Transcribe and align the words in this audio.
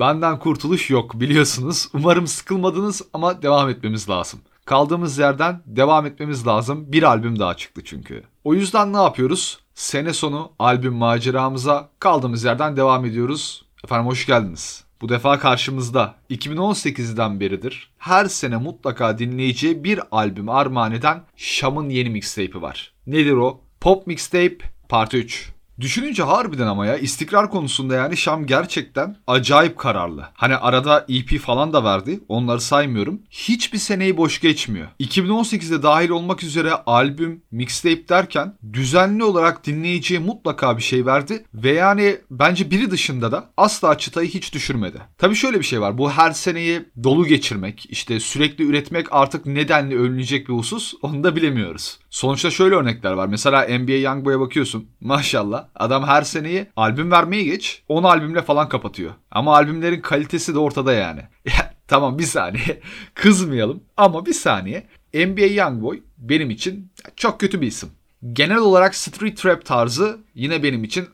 Benden 0.00 0.38
kurtuluş 0.38 0.90
yok 0.90 1.20
biliyorsunuz. 1.20 1.88
Umarım 1.94 2.26
sıkılmadınız 2.26 3.02
ama 3.12 3.42
devam 3.42 3.68
etmemiz 3.68 4.08
lazım. 4.08 4.40
Kaldığımız 4.64 5.18
yerden 5.18 5.62
devam 5.66 6.06
etmemiz 6.06 6.46
lazım. 6.46 6.92
Bir 6.92 7.02
albüm 7.02 7.38
daha 7.38 7.54
çıktı 7.54 7.82
çünkü. 7.84 8.22
O 8.44 8.54
yüzden 8.54 8.92
ne 8.92 8.96
yapıyoruz? 8.96 9.58
Sene 9.74 10.12
sonu 10.12 10.52
albüm 10.58 10.94
maceramıza 10.94 11.88
kaldığımız 11.98 12.44
yerden 12.44 12.76
devam 12.76 13.04
ediyoruz. 13.04 13.64
Efendim 13.84 14.06
hoş 14.06 14.26
geldiniz. 14.26 14.84
Bu 15.00 15.08
defa 15.08 15.38
karşımızda 15.38 16.14
2018'den 16.30 17.40
beridir 17.40 17.90
her 17.98 18.26
sene 18.26 18.56
mutlaka 18.56 19.18
dinleyeceği 19.18 19.84
bir 19.84 20.00
albüm 20.10 20.48
armağan 20.48 20.92
eden 20.92 21.22
Şam'ın 21.36 21.88
yeni 21.88 22.10
mixtape'i 22.10 22.62
var. 22.62 22.92
Nedir 23.06 23.32
o? 23.32 23.60
Pop 23.80 24.06
Mixtape 24.06 24.58
Part 24.88 25.14
3. 25.14 25.55
Düşününce 25.80 26.22
harbiden 26.22 26.66
ama 26.66 26.86
ya 26.86 26.96
istikrar 26.96 27.50
konusunda 27.50 27.94
yani 27.94 28.16
Şam 28.16 28.46
gerçekten 28.46 29.16
acayip 29.26 29.78
kararlı. 29.78 30.28
Hani 30.34 30.56
arada 30.56 31.06
EP 31.08 31.38
falan 31.38 31.72
da 31.72 31.84
verdi. 31.84 32.20
Onları 32.28 32.60
saymıyorum. 32.60 33.22
Hiçbir 33.30 33.78
seneyi 33.78 34.16
boş 34.16 34.40
geçmiyor. 34.40 34.88
2018'de 35.00 35.82
dahil 35.82 36.08
olmak 36.10 36.42
üzere 36.42 36.72
albüm, 36.72 37.42
mixtape 37.50 38.08
derken 38.08 38.54
düzenli 38.72 39.24
olarak 39.24 39.66
dinleyiciye 39.66 40.20
mutlaka 40.20 40.76
bir 40.76 40.82
şey 40.82 41.06
verdi. 41.06 41.44
Ve 41.54 41.72
yani 41.72 42.18
bence 42.30 42.70
biri 42.70 42.90
dışında 42.90 43.32
da 43.32 43.50
asla 43.56 43.98
çıtayı 43.98 44.28
hiç 44.28 44.54
düşürmedi. 44.54 44.98
Tabii 45.18 45.34
şöyle 45.34 45.58
bir 45.58 45.64
şey 45.64 45.80
var. 45.80 45.98
Bu 45.98 46.10
her 46.10 46.30
seneyi 46.30 46.84
dolu 47.04 47.26
geçirmek, 47.26 47.86
işte 47.88 48.20
sürekli 48.20 48.64
üretmek 48.64 49.06
artık 49.10 49.46
nedenli 49.46 49.98
önlenecek 49.98 50.48
bir 50.48 50.54
husus 50.54 50.94
onu 51.02 51.24
da 51.24 51.36
bilemiyoruz. 51.36 51.98
Sonuçta 52.10 52.50
şöyle 52.50 52.74
örnekler 52.74 53.12
var. 53.12 53.26
Mesela 53.26 53.78
NBA 53.78 53.92
Youngboy'a 53.92 54.40
bakıyorsun. 54.40 54.88
Maşallah. 55.00 55.65
Adam 55.74 56.04
her 56.04 56.22
seneyi 56.22 56.66
albüm 56.76 57.10
vermeye 57.10 57.42
geç 57.42 57.82
10 57.88 58.02
albümle 58.02 58.42
falan 58.42 58.68
kapatıyor. 58.68 59.12
Ama 59.30 59.54
albümlerin 59.54 60.00
kalitesi 60.00 60.54
de 60.54 60.58
ortada 60.58 60.92
yani. 60.92 61.20
tamam 61.88 62.18
bir 62.18 62.24
saniye. 62.24 62.80
Kızmayalım 63.14 63.82
ama 63.96 64.26
bir 64.26 64.32
saniye. 64.32 64.86
NBA 65.14 65.46
Youngboy 65.46 66.02
benim 66.18 66.50
için 66.50 66.92
çok 67.16 67.40
kötü 67.40 67.60
bir 67.60 67.66
isim. 67.66 67.90
Genel 68.32 68.58
olarak 68.58 68.94
street 68.94 69.46
rap 69.46 69.64
tarzı 69.64 70.18
yine 70.34 70.62
benim 70.62 70.84
için 70.84 71.08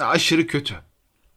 aşırı 0.00 0.46
kötü. 0.46 0.74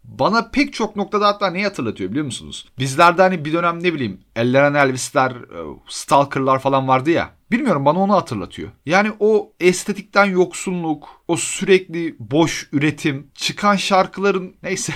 Bana 0.08 0.50
pek 0.50 0.74
çok 0.74 0.96
noktada 0.96 1.28
hatta 1.28 1.50
neyi 1.50 1.64
hatırlatıyor 1.64 2.10
biliyor 2.10 2.26
musunuz? 2.26 2.66
Bizlerde 2.80 3.22
hani 3.22 3.46
bir 3.46 3.54
dönem 3.54 3.84
ne 3.84 3.94
bileyim 3.94 4.22
Elleren 4.36 4.74
Elvis'ler, 4.74 5.32
e, 5.32 5.80
Stalker'lar 5.88 6.60
falan 6.60 6.88
vardı 6.88 7.12
ya. 7.12 7.32
Bilmiyorum 7.52 7.86
bana 7.86 8.00
onu 8.00 8.14
hatırlatıyor. 8.14 8.70
Yani 8.86 9.12
o 9.20 9.54
estetikten 9.60 10.26
yoksunluk, 10.26 11.08
o 11.28 11.38
sürekli 11.38 12.16
boş 12.20 12.70
üretim, 12.72 13.28
çıkan 13.36 13.76
şarkıların 13.76 14.56
neyse 14.64 14.94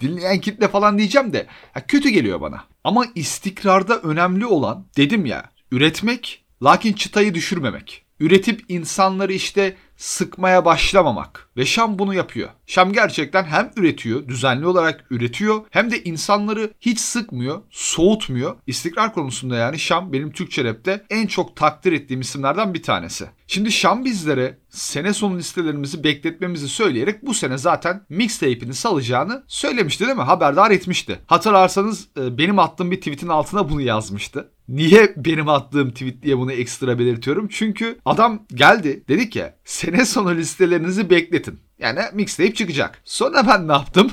dinleyen 0.00 0.40
kitle 0.40 0.68
falan 0.68 0.98
diyeceğim 0.98 1.32
de 1.32 1.46
kötü 1.88 2.08
geliyor 2.08 2.40
bana. 2.40 2.64
Ama 2.84 3.06
istikrarda 3.14 3.98
önemli 3.98 4.46
olan 4.46 4.86
dedim 4.96 5.26
ya 5.26 5.50
üretmek 5.72 6.44
lakin 6.62 6.92
çıtayı 6.92 7.34
düşürmemek. 7.34 8.04
Üretip 8.20 8.64
insanları 8.68 9.32
işte 9.32 9.76
sıkmaya 9.96 10.64
başlamamak. 10.64 11.48
Ve 11.56 11.66
Şam 11.66 11.98
bunu 11.98 12.14
yapıyor. 12.14 12.48
Şam 12.66 12.92
gerçekten 12.92 13.44
hem 13.44 13.70
üretiyor, 13.76 14.28
düzenli 14.28 14.66
olarak 14.66 15.04
üretiyor 15.10 15.64
hem 15.70 15.90
de 15.90 16.02
insanları 16.02 16.72
hiç 16.80 17.00
sıkmıyor, 17.00 17.62
soğutmuyor. 17.70 18.56
İstikrar 18.66 19.14
konusunda 19.14 19.56
yani 19.56 19.78
Şam 19.78 20.12
benim 20.12 20.32
Türkçe 20.32 20.64
rapte 20.64 21.04
en 21.10 21.26
çok 21.26 21.56
takdir 21.56 21.92
ettiğim 21.92 22.20
isimlerden 22.20 22.74
bir 22.74 22.82
tanesi. 22.82 23.26
Şimdi 23.46 23.72
Şam 23.72 24.04
bizlere 24.04 24.58
sene 24.68 25.14
sonu 25.14 25.38
listelerimizi 25.38 26.04
bekletmemizi 26.04 26.68
söyleyerek 26.68 27.26
bu 27.26 27.34
sene 27.34 27.58
zaten 27.58 28.06
mixtape'ini 28.08 28.74
salacağını 28.74 29.44
söylemişti 29.46 30.04
değil 30.06 30.16
mi? 30.16 30.22
Haberdar 30.22 30.70
etmişti. 30.70 31.18
Hatırlarsanız 31.26 32.08
e, 32.18 32.38
benim 32.38 32.58
attığım 32.58 32.90
bir 32.90 32.96
tweetin 32.96 33.28
altına 33.28 33.68
bunu 33.68 33.80
yazmıştı. 33.80 34.50
Niye 34.70 35.14
benim 35.16 35.48
attığım 35.48 35.90
tweet 35.90 36.22
diye 36.22 36.38
bunu 36.38 36.52
ekstra 36.52 36.98
belirtiyorum? 36.98 37.48
Çünkü 37.48 37.98
adam 38.04 38.46
geldi 38.54 39.04
dedi 39.08 39.30
ki 39.30 39.44
sene 39.64 40.04
sonu 40.04 40.36
listelerinizi 40.36 41.10
bekletin. 41.10 41.60
Yani 41.78 42.00
mixtape 42.12 42.54
çıkacak. 42.54 43.02
Sonra 43.04 43.46
ben 43.46 43.68
ne 43.68 43.72
yaptım? 43.72 44.10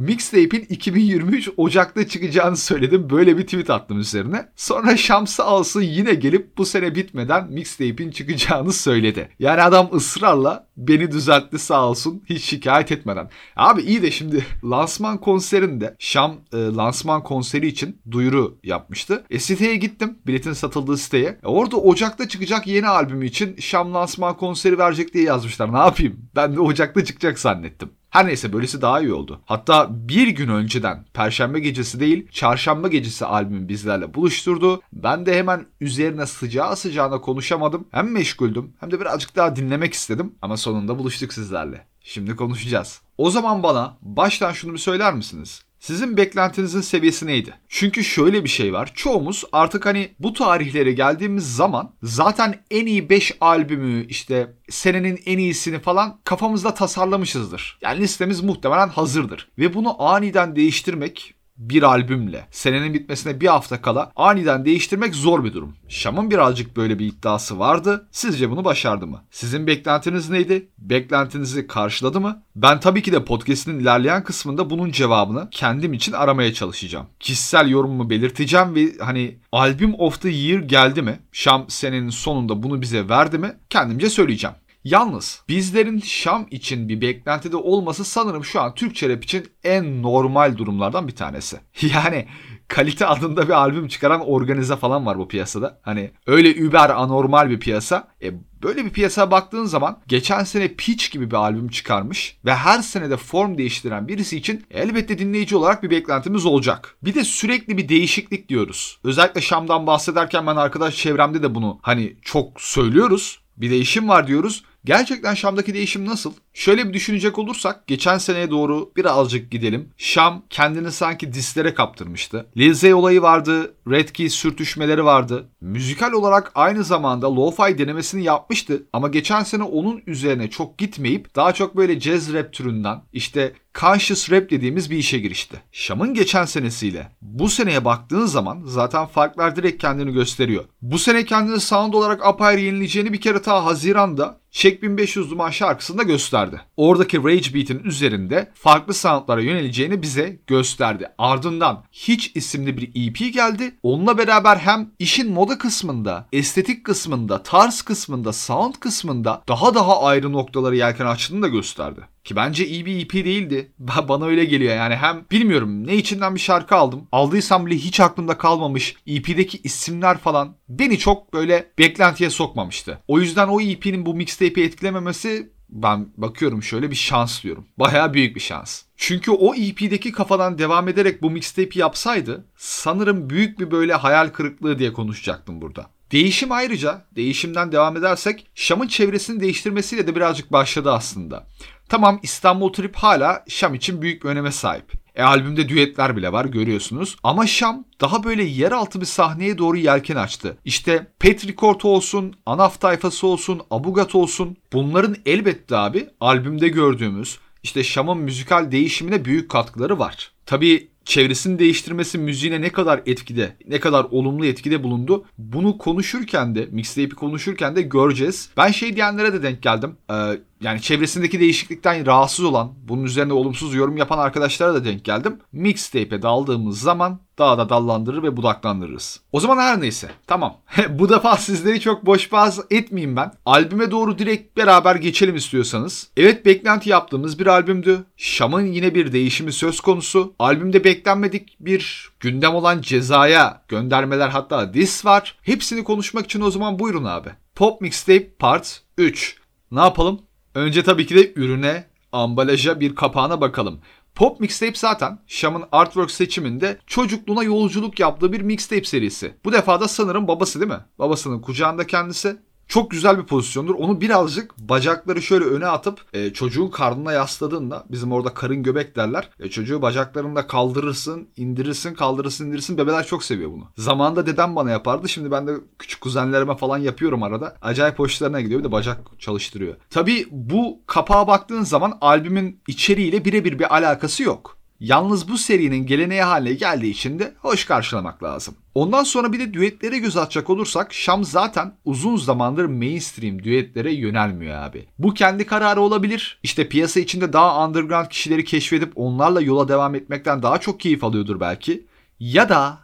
Mixtape'in 0.00 0.66
2023 0.68 1.48
Ocak'ta 1.56 2.08
çıkacağını 2.08 2.56
söyledim. 2.56 3.10
Böyle 3.10 3.38
bir 3.38 3.42
tweet 3.42 3.70
attım 3.70 3.98
üzerine. 4.00 4.48
Sonra 4.56 4.96
Şamsı 4.96 5.44
alsın 5.44 5.82
yine 5.82 6.14
gelip 6.14 6.58
bu 6.58 6.66
sene 6.66 6.94
bitmeden 6.94 7.52
mixtape'in 7.52 8.10
çıkacağını 8.10 8.72
söyledi. 8.72 9.28
Yani 9.38 9.62
adam 9.62 9.90
ısrarla 9.94 10.68
beni 10.76 11.10
düzeltti 11.10 11.58
sağ 11.58 11.88
olsun 11.88 12.22
hiç 12.28 12.44
şikayet 12.44 12.92
etmeden. 12.92 13.30
Abi 13.56 13.82
iyi 13.82 14.02
de 14.02 14.10
şimdi 14.10 14.46
lansman 14.64 15.18
konserinde 15.18 15.96
Şam 15.98 16.36
e, 16.52 16.56
lansman 16.56 17.22
konseri 17.22 17.66
için 17.66 18.02
duyuru 18.10 18.58
yapmıştı. 18.64 19.24
E 19.30 19.38
siteye 19.38 19.76
gittim 19.76 20.18
biletin 20.26 20.52
satıldığı 20.52 20.96
siteye. 20.96 21.38
E, 21.44 21.46
orada 21.46 21.76
Ocak'ta 21.76 22.28
çıkacak 22.28 22.66
yeni 22.66 22.88
albümü 22.88 23.26
için 23.26 23.56
Şam 23.56 23.94
lansman 23.94 24.36
konseri 24.36 24.78
verecek 24.78 25.14
diye 25.14 25.24
yazmışlar. 25.24 25.72
Ne 25.72 25.78
yapayım? 25.78 26.30
Ben 26.36 26.56
de 26.56 26.60
Ocak'ta 26.60 27.04
çıkacak 27.04 27.38
zannettim. 27.38 27.90
Her 28.10 28.26
neyse 28.26 28.52
böylesi 28.52 28.82
daha 28.82 29.00
iyi 29.00 29.12
oldu. 29.12 29.40
Hatta 29.44 29.88
bir 30.08 30.28
gün 30.28 30.48
önceden 30.48 31.04
Perşembe 31.14 31.60
gecesi 31.60 32.00
değil 32.00 32.28
Çarşamba 32.32 32.88
gecesi 32.88 33.26
albümü 33.26 33.68
bizlerle 33.68 34.14
buluşturdu. 34.14 34.82
Ben 34.92 35.26
de 35.26 35.38
hemen 35.38 35.66
üzerine 35.80 36.26
sıcağı 36.26 36.76
sıcağına 36.76 37.20
konuşamadım. 37.20 37.88
Hem 37.90 38.12
meşguldüm 38.12 38.72
hem 38.80 38.90
de 38.90 39.00
birazcık 39.00 39.36
daha 39.36 39.56
dinlemek 39.56 39.94
istedim. 39.94 40.34
Ama 40.42 40.56
sonunda 40.56 40.98
buluştuk 40.98 41.32
sizlerle. 41.32 41.86
Şimdi 42.00 42.36
konuşacağız. 42.36 43.00
O 43.18 43.30
zaman 43.30 43.62
bana 43.62 43.96
baştan 44.02 44.52
şunu 44.52 44.72
bir 44.72 44.78
söyler 44.78 45.14
misiniz? 45.14 45.62
Sizin 45.80 46.16
beklentinizin 46.16 46.80
seviyesi 46.80 47.26
neydi? 47.26 47.54
Çünkü 47.68 48.04
şöyle 48.04 48.44
bir 48.44 48.48
şey 48.48 48.72
var. 48.72 48.92
Çoğumuz 48.94 49.44
artık 49.52 49.86
hani 49.86 50.14
bu 50.18 50.32
tarihlere 50.32 50.92
geldiğimiz 50.92 51.56
zaman 51.56 51.94
zaten 52.02 52.64
en 52.70 52.86
iyi 52.86 53.10
5 53.10 53.32
albümü 53.40 54.06
işte 54.06 54.54
senenin 54.68 55.20
en 55.26 55.38
iyisini 55.38 55.78
falan 55.78 56.20
kafamızda 56.24 56.74
tasarlamışızdır. 56.74 57.78
Yani 57.82 58.00
listemiz 58.00 58.40
muhtemelen 58.40 58.88
hazırdır. 58.88 59.48
Ve 59.58 59.74
bunu 59.74 60.02
aniden 60.02 60.56
değiştirmek 60.56 61.34
bir 61.60 61.82
albümle 61.82 62.46
senenin 62.50 62.94
bitmesine 62.94 63.40
bir 63.40 63.46
hafta 63.46 63.82
kala 63.82 64.12
aniden 64.16 64.64
değiştirmek 64.64 65.14
zor 65.14 65.44
bir 65.44 65.52
durum. 65.52 65.74
Şam'ın 65.88 66.30
birazcık 66.30 66.76
böyle 66.76 66.98
bir 66.98 67.06
iddiası 67.06 67.58
vardı. 67.58 68.08
Sizce 68.10 68.50
bunu 68.50 68.64
başardı 68.64 69.06
mı? 69.06 69.22
Sizin 69.30 69.66
beklentiniz 69.66 70.30
neydi? 70.30 70.68
Beklentinizi 70.78 71.66
karşıladı 71.66 72.20
mı? 72.20 72.42
Ben 72.56 72.80
tabii 72.80 73.02
ki 73.02 73.12
de 73.12 73.24
podcast'in 73.24 73.80
ilerleyen 73.80 74.24
kısmında 74.24 74.70
bunun 74.70 74.90
cevabını 74.90 75.48
kendim 75.50 75.92
için 75.92 76.12
aramaya 76.12 76.54
çalışacağım. 76.54 77.06
Kişisel 77.20 77.68
yorumumu 77.68 78.10
belirteceğim 78.10 78.74
ve 78.74 78.92
hani 79.00 79.38
albüm 79.52 79.94
of 79.98 80.22
the 80.22 80.30
year 80.30 80.60
geldi 80.60 81.02
mi? 81.02 81.20
Şam 81.32 81.64
senenin 81.68 82.10
sonunda 82.10 82.62
bunu 82.62 82.82
bize 82.82 83.08
verdi 83.08 83.38
mi? 83.38 83.52
Kendimce 83.70 84.10
söyleyeceğim. 84.10 84.56
Yalnız 84.84 85.42
bizlerin 85.48 86.00
Şam 86.00 86.46
için 86.50 86.88
bir 86.88 87.00
beklentide 87.00 87.56
olması 87.56 88.04
sanırım 88.04 88.44
şu 88.44 88.60
an 88.60 88.74
Türkçe 88.74 89.08
rap 89.08 89.24
için 89.24 89.46
en 89.64 90.02
normal 90.02 90.56
durumlardan 90.56 91.08
bir 91.08 91.16
tanesi. 91.16 91.60
Yani 91.94 92.26
kalite 92.68 93.06
adında 93.06 93.48
bir 93.48 93.52
albüm 93.52 93.88
çıkaran 93.88 94.20
organize 94.20 94.76
falan 94.76 95.06
var 95.06 95.18
bu 95.18 95.28
piyasada. 95.28 95.80
Hani 95.82 96.10
öyle 96.26 96.54
über 96.54 96.90
anormal 96.90 97.50
bir 97.50 97.60
piyasa. 97.60 98.08
E 98.22 98.32
böyle 98.62 98.84
bir 98.84 98.90
piyasaya 98.90 99.30
baktığın 99.30 99.64
zaman 99.64 99.98
geçen 100.08 100.44
sene 100.44 100.68
Peach 100.68 101.10
gibi 101.10 101.30
bir 101.30 101.36
albüm 101.36 101.68
çıkarmış 101.68 102.36
ve 102.44 102.54
her 102.54 102.82
sene 102.82 103.10
de 103.10 103.16
form 103.16 103.58
değiştiren 103.58 104.08
birisi 104.08 104.36
için 104.36 104.66
elbette 104.70 105.18
dinleyici 105.18 105.56
olarak 105.56 105.82
bir 105.82 105.90
beklentimiz 105.90 106.46
olacak. 106.46 106.96
Bir 107.02 107.14
de 107.14 107.24
sürekli 107.24 107.78
bir 107.78 107.88
değişiklik 107.88 108.48
diyoruz. 108.48 108.98
Özellikle 109.04 109.40
Şam'dan 109.40 109.86
bahsederken 109.86 110.46
ben 110.46 110.56
arkadaş 110.56 110.96
çevremde 110.96 111.42
de 111.42 111.54
bunu 111.54 111.78
hani 111.82 112.16
çok 112.22 112.60
söylüyoruz. 112.60 113.40
Bir 113.56 113.70
değişim 113.70 114.08
var 114.08 114.26
diyoruz. 114.26 114.64
Gerçekten 114.84 115.34
Şam'daki 115.34 115.74
değişim 115.74 116.06
nasıl? 116.06 116.32
Şöyle 116.54 116.88
bir 116.88 116.94
düşünecek 116.94 117.38
olursak 117.38 117.86
geçen 117.86 118.18
seneye 118.18 118.50
doğru 118.50 118.92
birazcık 118.96 119.50
gidelim. 119.50 119.88
Şam 119.98 120.42
kendini 120.50 120.92
sanki 120.92 121.32
dislere 121.32 121.74
kaptırmıştı. 121.74 122.46
Lil 122.56 122.92
olayı 122.92 123.22
vardı, 123.22 123.74
Red 123.90 124.08
Key 124.08 124.30
sürtüşmeleri 124.30 125.04
vardı. 125.04 125.48
Müzikal 125.60 126.12
olarak 126.12 126.52
aynı 126.54 126.84
zamanda 126.84 127.26
lo-fi 127.26 127.78
denemesini 127.78 128.24
yapmıştı 128.24 128.86
ama 128.92 129.08
geçen 129.08 129.42
sene 129.42 129.62
onun 129.62 130.02
üzerine 130.06 130.50
çok 130.50 130.78
gitmeyip 130.78 131.36
daha 131.36 131.52
çok 131.52 131.76
böyle 131.76 132.00
jazz 132.00 132.32
rap 132.32 132.52
türünden 132.52 133.02
işte 133.12 133.52
conscious 133.74 134.30
rap 134.30 134.50
dediğimiz 134.50 134.90
bir 134.90 134.96
işe 134.96 135.18
girişti. 135.18 135.62
Şam'ın 135.72 136.14
geçen 136.14 136.44
senesiyle 136.44 137.08
bu 137.22 137.48
seneye 137.48 137.84
baktığın 137.84 138.26
zaman 138.26 138.62
zaten 138.64 139.06
farklar 139.06 139.56
direkt 139.56 139.82
kendini 139.82 140.12
gösteriyor. 140.12 140.64
Bu 140.82 140.98
sene 140.98 141.24
kendini 141.24 141.60
sound 141.60 141.94
olarak 141.94 142.26
apayrı 142.26 142.60
yenileyeceğini 142.60 143.12
bir 143.12 143.20
kere 143.20 143.42
ta 143.42 143.64
Haziran'da 143.64 144.40
Check 144.50 144.82
1500 144.82 145.30
Duman 145.30 145.50
şarkısında 145.50 146.02
gösterdi. 146.02 146.60
Oradaki 146.76 147.24
Rage 147.24 147.54
Beat'in 147.54 147.84
üzerinde 147.84 148.50
farklı 148.54 148.94
soundlara 148.94 149.40
yöneleceğini 149.40 150.02
bize 150.02 150.38
gösterdi. 150.46 151.08
Ardından 151.18 151.84
Hiç 151.92 152.32
isimli 152.34 152.76
bir 152.76 152.88
EP 152.94 153.34
geldi 153.34 153.74
onunla 153.82 154.18
beraber 154.18 154.56
hem 154.56 154.90
işin 154.98 155.32
moda 155.32 155.58
kısmında, 155.58 156.28
estetik 156.32 156.84
kısmında, 156.84 157.42
tarz 157.42 157.82
kısmında, 157.82 158.32
sound 158.32 158.74
kısmında 158.74 159.42
daha 159.48 159.74
daha 159.74 160.02
ayrı 160.02 160.32
noktaları 160.32 160.76
yelken 160.76 161.06
açtığını 161.06 161.42
da 161.42 161.48
gösterdi. 161.48 162.00
Ki 162.24 162.36
bence 162.36 162.66
iyi 162.66 162.86
bir 162.86 163.04
EP 163.04 163.12
değildi. 163.12 163.72
Bana 164.08 164.24
öyle 164.24 164.44
geliyor 164.44 164.76
yani 164.76 164.96
hem 164.96 165.24
bilmiyorum 165.30 165.86
ne 165.86 165.96
içinden 165.96 166.34
bir 166.34 166.40
şarkı 166.40 166.76
aldım. 166.76 167.08
Aldıysam 167.12 167.66
bile 167.66 167.74
hiç 167.74 168.00
aklımda 168.00 168.38
kalmamış. 168.38 168.96
EP'deki 169.06 169.60
isimler 169.64 170.18
falan 170.18 170.56
beni 170.68 170.98
çok 170.98 171.32
böyle 171.32 171.70
beklentiye 171.78 172.30
sokmamıştı. 172.30 172.98
O 173.08 173.20
yüzden 173.20 173.48
o 173.48 173.60
EP'nin 173.60 174.06
bu 174.06 174.14
mixtape'i 174.14 174.64
etkilememesi 174.64 175.50
ben 175.68 176.08
bakıyorum 176.16 176.62
şöyle 176.62 176.90
bir 176.90 176.96
şans 176.96 177.42
diyorum. 177.42 177.66
Baya 177.78 178.14
büyük 178.14 178.36
bir 178.36 178.40
şans. 178.40 178.82
Çünkü 179.02 179.30
o 179.30 179.54
EP'deki 179.54 180.12
kafadan 180.12 180.58
devam 180.58 180.88
ederek 180.88 181.22
bu 181.22 181.30
mixtape'i 181.30 181.78
yapsaydı 181.78 182.44
sanırım 182.56 183.30
büyük 183.30 183.60
bir 183.60 183.70
böyle 183.70 183.94
hayal 183.94 184.28
kırıklığı 184.28 184.78
diye 184.78 184.92
konuşacaktım 184.92 185.60
burada. 185.60 185.86
Değişim 186.12 186.52
ayrıca, 186.52 187.04
değişimden 187.16 187.72
devam 187.72 187.96
edersek 187.96 188.46
Şam'ın 188.54 188.86
çevresini 188.86 189.40
değiştirmesiyle 189.40 190.06
de 190.06 190.16
birazcık 190.16 190.52
başladı 190.52 190.92
aslında. 190.92 191.46
Tamam 191.88 192.20
İstanbul 192.22 192.72
Trip 192.72 192.96
hala 192.96 193.44
Şam 193.48 193.74
için 193.74 194.02
büyük 194.02 194.24
bir 194.24 194.28
öneme 194.28 194.52
sahip. 194.52 194.92
E 195.14 195.22
albümde 195.22 195.68
düetler 195.68 196.16
bile 196.16 196.32
var 196.32 196.44
görüyorsunuz. 196.44 197.16
Ama 197.22 197.46
Şam 197.46 197.84
daha 198.00 198.24
böyle 198.24 198.42
yeraltı 198.42 199.00
bir 199.00 199.06
sahneye 199.06 199.58
doğru 199.58 199.76
yelken 199.76 200.16
açtı. 200.16 200.56
İşte 200.64 201.06
Petricord 201.18 201.80
olsun, 201.82 202.34
Anaf 202.46 202.80
tayfası 202.80 203.26
olsun, 203.26 203.60
Abugat 203.70 204.14
olsun. 204.14 204.56
Bunların 204.72 205.16
elbette 205.26 205.76
abi 205.76 206.08
albümde 206.20 206.68
gördüğümüz 206.68 207.38
işte 207.62 207.84
Şam'ın 207.84 208.18
müzikal 208.18 208.70
değişimine 208.70 209.24
büyük 209.24 209.50
katkıları 209.50 209.98
var. 209.98 210.32
Tabii 210.46 210.88
çevresini 211.04 211.58
değiştirmesi 211.58 212.18
müziğine 212.18 212.60
ne 212.60 212.70
kadar 212.70 213.02
etkide, 213.06 213.56
ne 213.68 213.80
kadar 213.80 214.04
olumlu 214.10 214.46
etkide 214.46 214.82
bulundu. 214.82 215.24
Bunu 215.38 215.78
konuşurken 215.78 216.54
de, 216.54 216.68
mixtape'i 216.70 217.10
konuşurken 217.10 217.76
de 217.76 217.82
göreceğiz. 217.82 218.50
Ben 218.56 218.70
şey 218.70 218.96
diyenlere 218.96 219.32
de 219.32 219.42
denk 219.42 219.62
geldim. 219.62 219.96
Ee, 220.10 220.14
yani 220.60 220.80
çevresindeki 220.82 221.40
değişiklikten 221.40 222.06
rahatsız 222.06 222.44
olan, 222.44 222.72
bunun 222.88 223.04
üzerine 223.04 223.32
olumsuz 223.32 223.74
yorum 223.74 223.96
yapan 223.96 224.18
arkadaşlara 224.18 224.74
da 224.74 224.84
denk 224.84 225.04
geldim. 225.04 225.38
Mixtape'e 225.52 226.22
daldığımız 226.22 226.80
zaman 226.80 227.20
daha 227.38 227.58
da 227.58 227.68
dallandırır 227.68 228.22
ve 228.22 228.36
budaklandırırız. 228.36 229.20
O 229.32 229.40
zaman 229.40 229.56
her 229.56 229.80
neyse. 229.80 230.10
Tamam. 230.26 230.56
Bu 230.90 231.08
defa 231.08 231.36
sizleri 231.36 231.80
çok 231.80 232.06
boş 232.06 232.32
boğaz 232.32 232.60
etmeyeyim 232.70 233.16
ben. 233.16 233.32
Albüme 233.46 233.90
doğru 233.90 234.18
direkt 234.18 234.56
beraber 234.56 234.96
geçelim 234.96 235.36
istiyorsanız. 235.36 236.10
Evet 236.16 236.46
beklenti 236.46 236.90
yaptığımız 236.90 237.38
bir 237.38 237.46
albümdü. 237.46 238.04
Şam'ın 238.16 238.66
yine 238.66 238.94
bir 238.94 239.12
değişimi 239.12 239.52
söz 239.52 239.80
konusu. 239.80 240.34
Albümde 240.38 240.84
beklenmedik 240.84 241.56
bir 241.60 242.10
gündem 242.20 242.54
olan 242.54 242.80
cezaya 242.80 243.62
göndermeler 243.68 244.28
hatta 244.28 244.74
dis 244.74 245.04
var. 245.04 245.38
Hepsini 245.42 245.84
konuşmak 245.84 246.24
için 246.24 246.40
o 246.40 246.50
zaman 246.50 246.78
buyurun 246.78 247.04
abi. 247.04 247.28
Pop 247.54 247.80
Mixtape 247.80 248.34
Part 248.38 248.82
3. 248.98 249.36
Ne 249.70 249.80
yapalım? 249.80 250.20
Önce 250.54 250.82
tabii 250.82 251.06
ki 251.06 251.14
de 251.14 251.32
ürüne, 251.36 251.84
ambalaja 252.12 252.80
bir 252.80 252.94
kapağına 252.94 253.40
bakalım. 253.40 253.80
Pop 254.14 254.40
Mixtape 254.40 254.74
zaten 254.74 255.18
Şam'ın 255.26 255.64
artwork 255.72 256.10
seçiminde 256.10 256.78
çocukluğuna 256.86 257.42
yolculuk 257.42 258.00
yaptığı 258.00 258.32
bir 258.32 258.40
mixtape 258.40 258.84
serisi. 258.84 259.34
Bu 259.44 259.52
defa 259.52 259.80
da 259.80 259.88
sanırım 259.88 260.28
babası 260.28 260.60
değil 260.60 260.72
mi? 260.72 260.80
Babasının 260.98 261.40
kucağında 261.40 261.86
kendisi 261.86 262.36
çok 262.70 262.90
güzel 262.90 263.18
bir 263.18 263.24
pozisyondur. 263.24 263.74
Onu 263.74 264.00
birazcık 264.00 264.58
bacakları 264.58 265.22
şöyle 265.22 265.44
öne 265.44 265.66
atıp 265.66 266.04
e, 266.12 266.32
çocuğun 266.32 266.68
karnına 266.68 267.12
yasladığında 267.12 267.84
bizim 267.90 268.12
orada 268.12 268.34
karın 268.34 268.62
göbek 268.62 268.96
derler. 268.96 269.30
E, 269.40 269.50
çocuğu 269.50 269.82
bacaklarında 269.82 270.46
kaldırırsın, 270.46 271.28
indirirsin, 271.36 271.94
kaldırırsın, 271.94 272.46
indirirsin. 272.46 272.78
Bebeler 272.78 273.06
çok 273.06 273.24
seviyor 273.24 273.50
bunu. 273.52 273.64
Zamanında 273.76 274.26
dedem 274.26 274.56
bana 274.56 274.70
yapardı. 274.70 275.08
Şimdi 275.08 275.30
ben 275.30 275.46
de 275.46 275.52
küçük 275.78 276.00
kuzenlerime 276.00 276.56
falan 276.56 276.78
yapıyorum 276.78 277.22
arada. 277.22 277.56
Acayip 277.62 277.98
hoşlarına 277.98 278.40
gidiyor. 278.40 278.60
Bir 278.60 278.64
de 278.64 278.72
bacak 278.72 279.00
çalıştırıyor. 279.18 279.74
Tabii 279.90 280.26
bu 280.30 280.80
kapağa 280.86 281.26
baktığın 281.26 281.62
zaman 281.62 281.98
albümün 282.00 282.60
içeriğiyle 282.68 283.24
birebir 283.24 283.58
bir 283.58 283.74
alakası 283.74 284.22
yok. 284.22 284.59
Yalnız 284.80 285.28
bu 285.28 285.38
serinin 285.38 285.86
geleneği 285.86 286.22
haline 286.22 286.54
geldiği 286.54 286.90
için 286.90 287.18
de 287.18 287.34
hoş 287.38 287.64
karşılamak 287.64 288.22
lazım. 288.22 288.54
Ondan 288.74 289.04
sonra 289.04 289.32
bir 289.32 289.38
de 289.38 289.54
düetlere 289.54 289.98
göz 289.98 290.16
atacak 290.16 290.50
olursak 290.50 290.94
Şam 290.94 291.24
zaten 291.24 291.72
uzun 291.84 292.16
zamandır 292.16 292.64
mainstream 292.64 293.42
düetlere 293.42 293.92
yönelmiyor 293.92 294.56
abi. 294.56 294.86
Bu 294.98 295.14
kendi 295.14 295.46
kararı 295.46 295.80
olabilir. 295.80 296.38
İşte 296.42 296.68
piyasa 296.68 297.00
içinde 297.00 297.32
daha 297.32 297.66
underground 297.66 298.06
kişileri 298.06 298.44
keşfedip 298.44 298.92
onlarla 298.96 299.40
yola 299.40 299.68
devam 299.68 299.94
etmekten 299.94 300.42
daha 300.42 300.58
çok 300.58 300.80
keyif 300.80 301.04
alıyordur 301.04 301.40
belki. 301.40 301.86
Ya 302.20 302.48
da 302.48 302.78